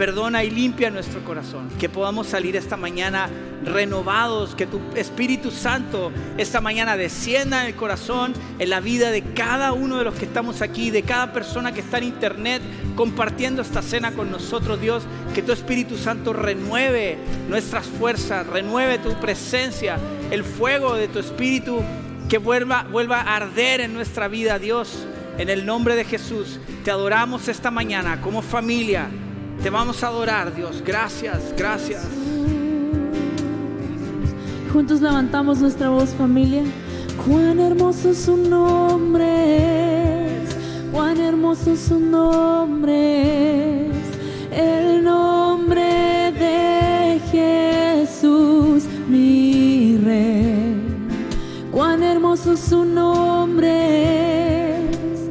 perdona 0.00 0.44
y 0.44 0.50
limpia 0.50 0.88
nuestro 0.88 1.22
corazón. 1.22 1.68
Que 1.78 1.90
podamos 1.90 2.26
salir 2.26 2.56
esta 2.56 2.78
mañana 2.78 3.28
renovados, 3.66 4.54
que 4.54 4.66
tu 4.66 4.80
Espíritu 4.96 5.50
Santo 5.50 6.10
esta 6.38 6.62
mañana 6.62 6.96
descienda 6.96 7.60
en 7.60 7.66
el 7.66 7.74
corazón, 7.74 8.32
en 8.58 8.70
la 8.70 8.80
vida 8.80 9.10
de 9.10 9.20
cada 9.20 9.74
uno 9.74 9.98
de 9.98 10.04
los 10.04 10.14
que 10.14 10.24
estamos 10.24 10.62
aquí, 10.62 10.90
de 10.90 11.02
cada 11.02 11.34
persona 11.34 11.72
que 11.72 11.80
está 11.80 11.98
en 11.98 12.04
internet 12.04 12.62
compartiendo 12.96 13.60
esta 13.60 13.82
cena 13.82 14.12
con 14.12 14.30
nosotros, 14.30 14.80
Dios. 14.80 15.02
Que 15.34 15.42
tu 15.42 15.52
Espíritu 15.52 15.98
Santo 15.98 16.32
renueve 16.32 17.18
nuestras 17.50 17.84
fuerzas, 17.84 18.46
renueve 18.46 19.00
tu 19.00 19.12
presencia, 19.20 19.98
el 20.30 20.44
fuego 20.44 20.94
de 20.94 21.08
tu 21.08 21.18
Espíritu 21.18 21.82
que 22.26 22.38
vuelva, 22.38 22.84
vuelva 22.84 23.20
a 23.20 23.36
arder 23.36 23.82
en 23.82 23.92
nuestra 23.92 24.28
vida, 24.28 24.58
Dios. 24.58 25.06
En 25.36 25.50
el 25.50 25.66
nombre 25.66 25.94
de 25.94 26.04
Jesús, 26.04 26.58
te 26.86 26.90
adoramos 26.90 27.48
esta 27.48 27.70
mañana 27.70 28.22
como 28.22 28.40
familia. 28.40 29.10
Te 29.62 29.68
vamos 29.68 30.02
a 30.02 30.06
adorar, 30.06 30.54
Dios. 30.54 30.82
Gracias, 30.82 31.54
gracias. 31.54 32.02
Juntos 34.72 35.02
levantamos 35.02 35.58
nuestra 35.58 35.90
voz, 35.90 36.10
familia. 36.10 36.62
Cuán 37.26 37.60
hermoso 37.60 38.14
su 38.14 38.38
nombre 38.38 40.44
es, 40.44 40.56
cuán 40.90 41.20
hermoso 41.20 41.76
su 41.76 42.00
nombre 42.00 43.88
es, 43.88 43.92
el 44.50 45.04
nombre 45.04 46.32
de 46.32 47.20
Jesús, 47.30 48.84
mi 49.08 49.98
rey. 49.98 50.76
Cuán 51.70 52.02
hermoso 52.02 52.56
su 52.56 52.86
nombre 52.86 54.78
es, 54.78 55.28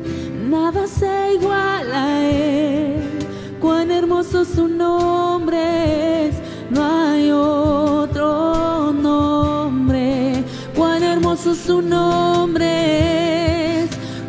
nada 0.48 0.86
se 0.86 1.19
hermoso 4.30 4.46
su 4.46 4.68
nombre 4.68 6.32
no 6.70 6.84
hay 6.84 7.32
otro 7.32 8.92
nombre. 8.94 10.44
Cuán 10.76 11.02
hermoso 11.02 11.56
su 11.56 11.82
nombre 11.82 12.78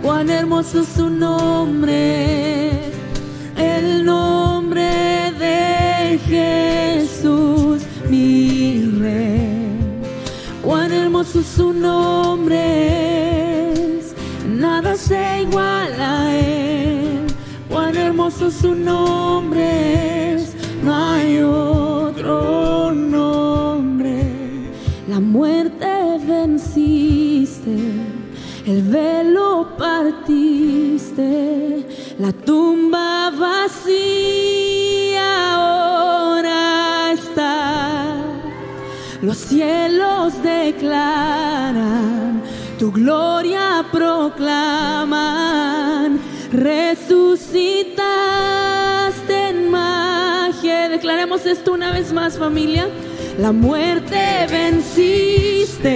cuán 0.02 0.30
hermoso 0.30 0.84
su 0.84 1.10
nombre 1.10 2.70
el 3.56 4.04
nombre 4.04 5.32
de 5.38 6.18
Jesús, 6.26 7.82
mi 8.08 8.90
rey. 8.98 9.68
Cuán 10.62 10.92
hermoso 10.92 11.42
su 11.42 11.74
nombre 11.74 13.10
nada 14.46 14.96
se 14.96 15.16
su 18.48 18.74
nombre 18.74 20.34
es, 20.34 20.54
no 20.82 20.94
hay 20.94 21.42
otro 21.42 22.92
nombre. 22.94 24.22
La 25.08 25.20
muerte 25.20 26.18
venciste, 26.26 27.76
el 28.64 28.82
velo 28.82 29.76
partiste, 29.76 31.26
la 32.18 32.32
tumba 32.32 33.30
vacía 33.30 35.20
ahora 35.54 37.12
está. 37.12 38.16
Los 39.20 39.36
cielos 39.36 40.42
declaran, 40.42 42.40
tu 42.78 42.90
gloria 42.90 43.84
proclaman, 43.92 44.80
resucitaste 46.52 47.89
Declaremos 51.20 51.44
esto 51.44 51.72
una 51.72 51.92
vez 51.92 52.14
más, 52.14 52.38
familia. 52.38 52.88
La 53.38 53.52
muerte 53.52 54.46
venciste, 54.50 55.92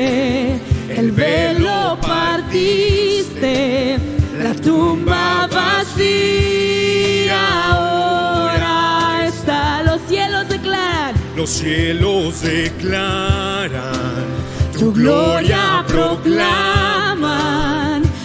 el 0.90 1.12
velo 1.12 1.96
partiste, 2.02 3.96
la 4.42 4.54
tumba 4.54 5.48
vacía 5.50 7.40
ahora 7.70 9.26
está. 9.26 9.82
Los 9.84 10.02
cielos 10.02 10.46
declaran. 10.46 11.14
Los 11.34 11.48
cielos 11.48 12.42
declaran, 12.42 13.72
tu 14.78 14.92
gloria 14.92 15.86
proclaman, 15.88 16.42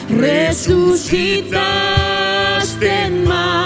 resucitaste 0.10 1.56
en 3.06 3.26
magia, 3.26 3.59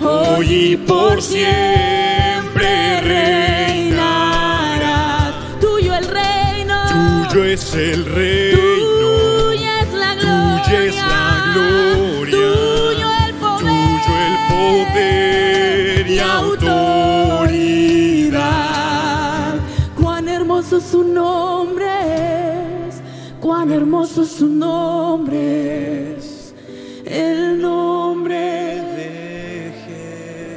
Hoy, 0.00 0.38
Hoy 0.38 0.46
y 0.54 0.76
por 0.76 1.20
siempre 1.22 3.00
reinarás. 3.00 4.44
Tuyo 5.60 5.94
el 5.94 6.06
reino, 6.06 6.74
Tuyo 7.32 7.44
es 7.44 7.74
el 7.74 8.04
reino, 8.04 8.25
hermoso 23.76 24.24
su 24.24 24.48
nombre 24.48 26.16
es, 26.16 26.54
el 27.04 27.60
nombre, 27.60 28.36
de 28.96 29.72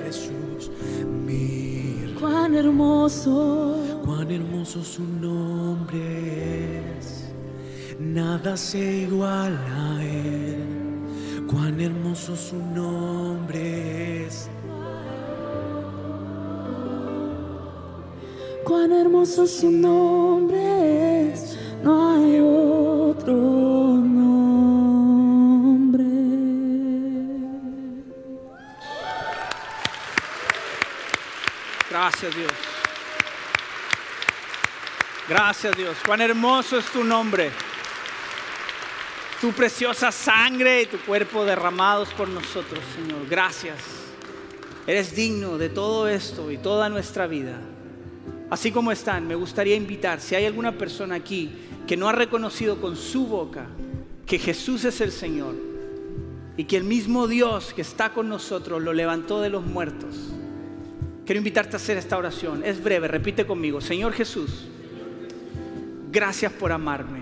Jesús, 0.06 0.72
mi 1.26 2.16
cuán 2.20 2.56
hermoso. 2.56 3.76
Cuán 4.06 4.32
hermoso 4.32 4.84
su 4.84 5.04
nombre 5.04 6.82
es, 6.98 7.30
nada 8.00 8.56
se 8.56 9.04
iguala 9.04 9.98
a 9.98 10.04
él. 10.04 10.64
Cuán 11.48 11.80
hermoso 11.82 12.36
su 12.36 12.56
nombre 12.56 14.26
es, 14.26 14.50
Cuán 18.64 18.92
hermoso 18.92 19.48
su 19.48 19.72
nombre 19.72 20.49
Gracias 32.10 32.36
Dios. 32.36 32.52
Gracias 35.28 35.78
Dios. 35.78 35.98
Cuán 36.04 36.22
hermoso 36.22 36.80
es 36.80 36.86
tu 36.86 37.04
nombre. 37.04 37.52
Tu 39.40 39.52
preciosa 39.52 40.12
sangre 40.12 40.82
y 40.82 40.86
tu 40.88 40.98
cuerpo 41.02 41.46
derramados 41.46 42.10
por 42.16 42.28
nosotros, 42.28 42.80
Señor. 42.96 43.28
Gracias. 43.30 43.78
Eres 44.88 45.16
digno 45.16 45.60
de 45.60 45.70
todo 45.70 46.08
esto 46.08 46.50
y 46.50 46.58
toda 46.58 46.90
nuestra 46.90 47.28
vida. 47.28 47.60
Así 48.50 48.72
como 48.72 48.92
están, 48.92 49.28
me 49.28 49.36
gustaría 49.36 49.76
invitar, 49.76 50.20
si 50.20 50.34
hay 50.34 50.46
alguna 50.48 50.72
persona 50.72 51.14
aquí 51.14 51.52
que 51.86 51.96
no 51.96 52.10
ha 52.10 52.14
reconocido 52.14 52.82
con 52.82 52.96
su 52.96 53.28
boca 53.28 53.68
que 54.26 54.40
Jesús 54.40 54.84
es 54.84 55.00
el 55.00 55.12
Señor 55.12 55.54
y 56.58 56.64
que 56.64 56.78
el 56.78 56.86
mismo 56.86 57.28
Dios 57.28 57.72
que 57.76 57.84
está 57.84 58.14
con 58.14 58.30
nosotros 58.30 58.82
lo 58.82 58.94
levantó 58.94 59.42
de 59.42 59.52
los 59.52 59.64
muertos. 59.64 60.39
Quiero 61.30 61.42
invitarte 61.42 61.76
a 61.76 61.78
hacer 61.78 61.96
esta 61.96 62.18
oración. 62.18 62.64
Es 62.66 62.84
breve, 62.84 63.08
repite 63.08 63.46
conmigo. 63.46 63.82
Señor 63.82 64.14
Jesús, 64.14 64.66
gracias 66.12 66.52
por 66.52 66.72
amarme. 66.72 67.20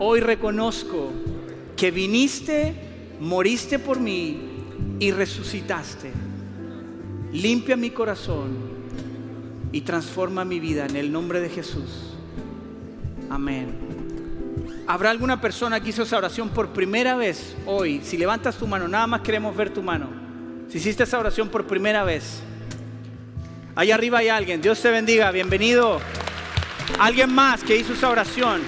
Hoy 0.00 0.18
reconozco 0.18 1.12
que 1.76 1.92
viniste, 1.92 2.74
moriste 3.20 3.78
por 3.78 4.00
mí 4.00 4.40
y 4.98 5.12
resucitaste. 5.12 6.10
Limpia 7.32 7.76
mi 7.76 7.90
corazón 7.90 8.56
y 9.70 9.82
transforma 9.82 10.44
mi 10.44 10.58
vida 10.58 10.86
en 10.86 10.96
el 10.96 11.12
nombre 11.12 11.40
de 11.40 11.48
Jesús. 11.48 12.16
Amén. 13.30 13.68
¿Habrá 14.88 15.10
alguna 15.10 15.40
persona 15.40 15.80
que 15.80 15.90
hizo 15.90 16.02
esa 16.02 16.18
oración 16.18 16.48
por 16.48 16.70
primera 16.70 17.14
vez 17.14 17.54
hoy? 17.66 18.00
Si 18.02 18.18
levantas 18.18 18.56
tu 18.56 18.66
mano, 18.66 18.88
nada 18.88 19.06
más 19.06 19.20
queremos 19.20 19.54
ver 19.54 19.72
tu 19.72 19.80
mano. 19.80 20.21
Si 20.72 20.78
hiciste 20.78 21.02
esa 21.02 21.18
oración 21.18 21.50
por 21.50 21.66
primera 21.66 22.02
vez. 22.02 22.40
Allá 23.74 23.94
arriba 23.94 24.20
hay 24.20 24.30
alguien. 24.30 24.62
Dios 24.62 24.80
te 24.80 24.90
bendiga. 24.90 25.30
Bienvenido. 25.30 26.00
Alguien 26.98 27.30
más 27.30 27.62
que 27.62 27.76
hizo 27.76 27.92
esa 27.92 28.08
oración 28.08 28.62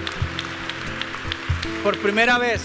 por 1.81 1.97
primera 1.97 2.37
vez. 2.37 2.61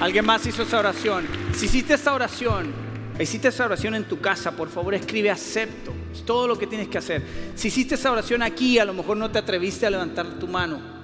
Alguien 0.00 0.26
más 0.26 0.44
hizo 0.44 0.64
esa 0.64 0.80
oración. 0.80 1.24
Si 1.54 1.66
hiciste 1.66 1.94
esa 1.94 2.12
oración, 2.14 2.72
hiciste 3.20 3.46
esa 3.46 3.66
oración 3.66 3.94
en 3.94 4.08
tu 4.08 4.20
casa, 4.20 4.50
por 4.50 4.68
favor 4.68 4.94
escribe 4.94 5.30
acepto. 5.30 5.94
Es 6.12 6.24
todo 6.24 6.48
lo 6.48 6.58
que 6.58 6.66
tienes 6.66 6.88
que 6.88 6.98
hacer. 6.98 7.22
Si 7.54 7.68
hiciste 7.68 7.94
esa 7.94 8.10
oración 8.10 8.42
aquí, 8.42 8.80
a 8.80 8.84
lo 8.84 8.92
mejor 8.92 9.16
no 9.16 9.30
te 9.30 9.38
atreviste 9.38 9.86
a 9.86 9.90
levantar 9.90 10.26
tu 10.40 10.48
mano. 10.48 11.01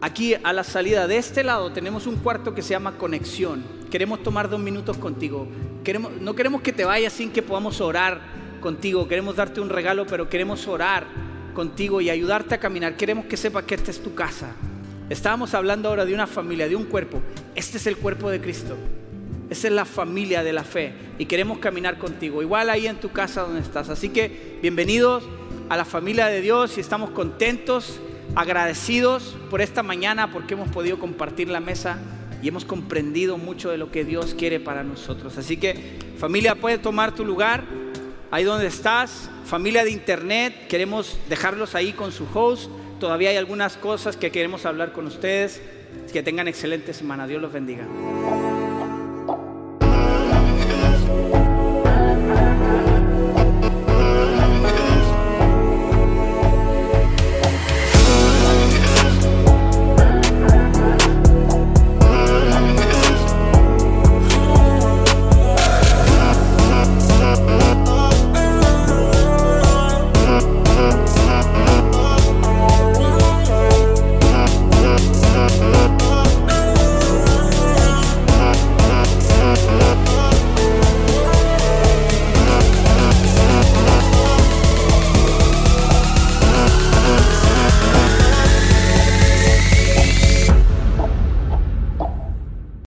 Aquí 0.00 0.34
a 0.34 0.52
la 0.52 0.62
salida 0.62 1.08
de 1.08 1.16
este 1.16 1.42
lado 1.42 1.72
tenemos 1.72 2.06
un 2.06 2.16
cuarto 2.16 2.54
que 2.54 2.62
se 2.62 2.70
llama 2.70 2.96
conexión. 2.96 3.64
Queremos 3.90 4.22
tomar 4.22 4.48
dos 4.48 4.60
minutos 4.60 4.96
contigo. 4.96 5.48
Queremos, 5.82 6.12
no 6.20 6.34
queremos 6.36 6.62
que 6.62 6.72
te 6.72 6.84
vayas 6.84 7.12
sin 7.12 7.32
que 7.32 7.42
podamos 7.42 7.80
orar 7.80 8.20
contigo. 8.60 9.08
Queremos 9.08 9.34
darte 9.34 9.60
un 9.60 9.68
regalo, 9.68 10.06
pero 10.06 10.28
queremos 10.28 10.68
orar 10.68 11.06
contigo 11.52 12.00
y 12.00 12.10
ayudarte 12.10 12.54
a 12.54 12.60
caminar. 12.60 12.96
Queremos 12.96 13.24
que 13.24 13.36
sepas 13.36 13.64
que 13.64 13.74
esta 13.74 13.90
es 13.90 14.00
tu 14.00 14.14
casa. 14.14 14.52
Estábamos 15.10 15.52
hablando 15.54 15.88
ahora 15.88 16.04
de 16.04 16.14
una 16.14 16.28
familia, 16.28 16.68
de 16.68 16.76
un 16.76 16.84
cuerpo. 16.84 17.20
Este 17.56 17.78
es 17.78 17.86
el 17.88 17.96
cuerpo 17.96 18.30
de 18.30 18.40
Cristo. 18.40 18.76
Esa 19.50 19.66
es 19.66 19.74
la 19.74 19.84
familia 19.84 20.44
de 20.44 20.52
la 20.52 20.62
fe 20.62 20.92
y 21.18 21.24
queremos 21.24 21.58
caminar 21.58 21.98
contigo, 21.98 22.42
igual 22.42 22.68
ahí 22.68 22.86
en 22.86 23.00
tu 23.00 23.10
casa 23.10 23.42
donde 23.42 23.60
estás. 23.60 23.88
Así 23.88 24.10
que 24.10 24.58
bienvenidos 24.60 25.24
a 25.70 25.76
la 25.76 25.86
familia 25.86 26.26
de 26.26 26.42
Dios 26.42 26.76
y 26.76 26.80
estamos 26.80 27.10
contentos, 27.10 27.98
agradecidos 28.34 29.36
por 29.50 29.60
esta 29.60 29.82
mañana 29.82 30.30
porque 30.30 30.54
hemos 30.54 30.68
podido 30.68 30.98
compartir 30.98 31.48
la 31.48 31.60
mesa 31.60 31.98
y 32.42 32.48
hemos 32.48 32.64
comprendido 32.64 33.38
mucho 33.38 33.70
de 33.70 33.78
lo 33.78 33.90
que 33.90 34.04
Dios 34.04 34.34
quiere 34.34 34.60
para 34.60 34.84
nosotros. 34.84 35.36
Así 35.38 35.56
que 35.56 35.98
familia, 36.18 36.54
puedes 36.54 36.80
tomar 36.80 37.14
tu 37.14 37.24
lugar 37.24 37.64
ahí 38.30 38.44
donde 38.44 38.66
estás. 38.66 39.30
Familia 39.44 39.84
de 39.84 39.90
internet, 39.90 40.68
queremos 40.68 41.18
dejarlos 41.28 41.74
ahí 41.74 41.92
con 41.92 42.12
su 42.12 42.26
host. 42.32 42.70
Todavía 43.00 43.30
hay 43.30 43.36
algunas 43.36 43.76
cosas 43.76 44.16
que 44.16 44.30
queremos 44.30 44.66
hablar 44.66 44.92
con 44.92 45.06
ustedes. 45.06 45.60
Que 46.12 46.22
tengan 46.22 46.48
excelente 46.48 46.92
semana. 46.92 47.26
Dios 47.26 47.40
los 47.40 47.52
bendiga. 47.52 47.86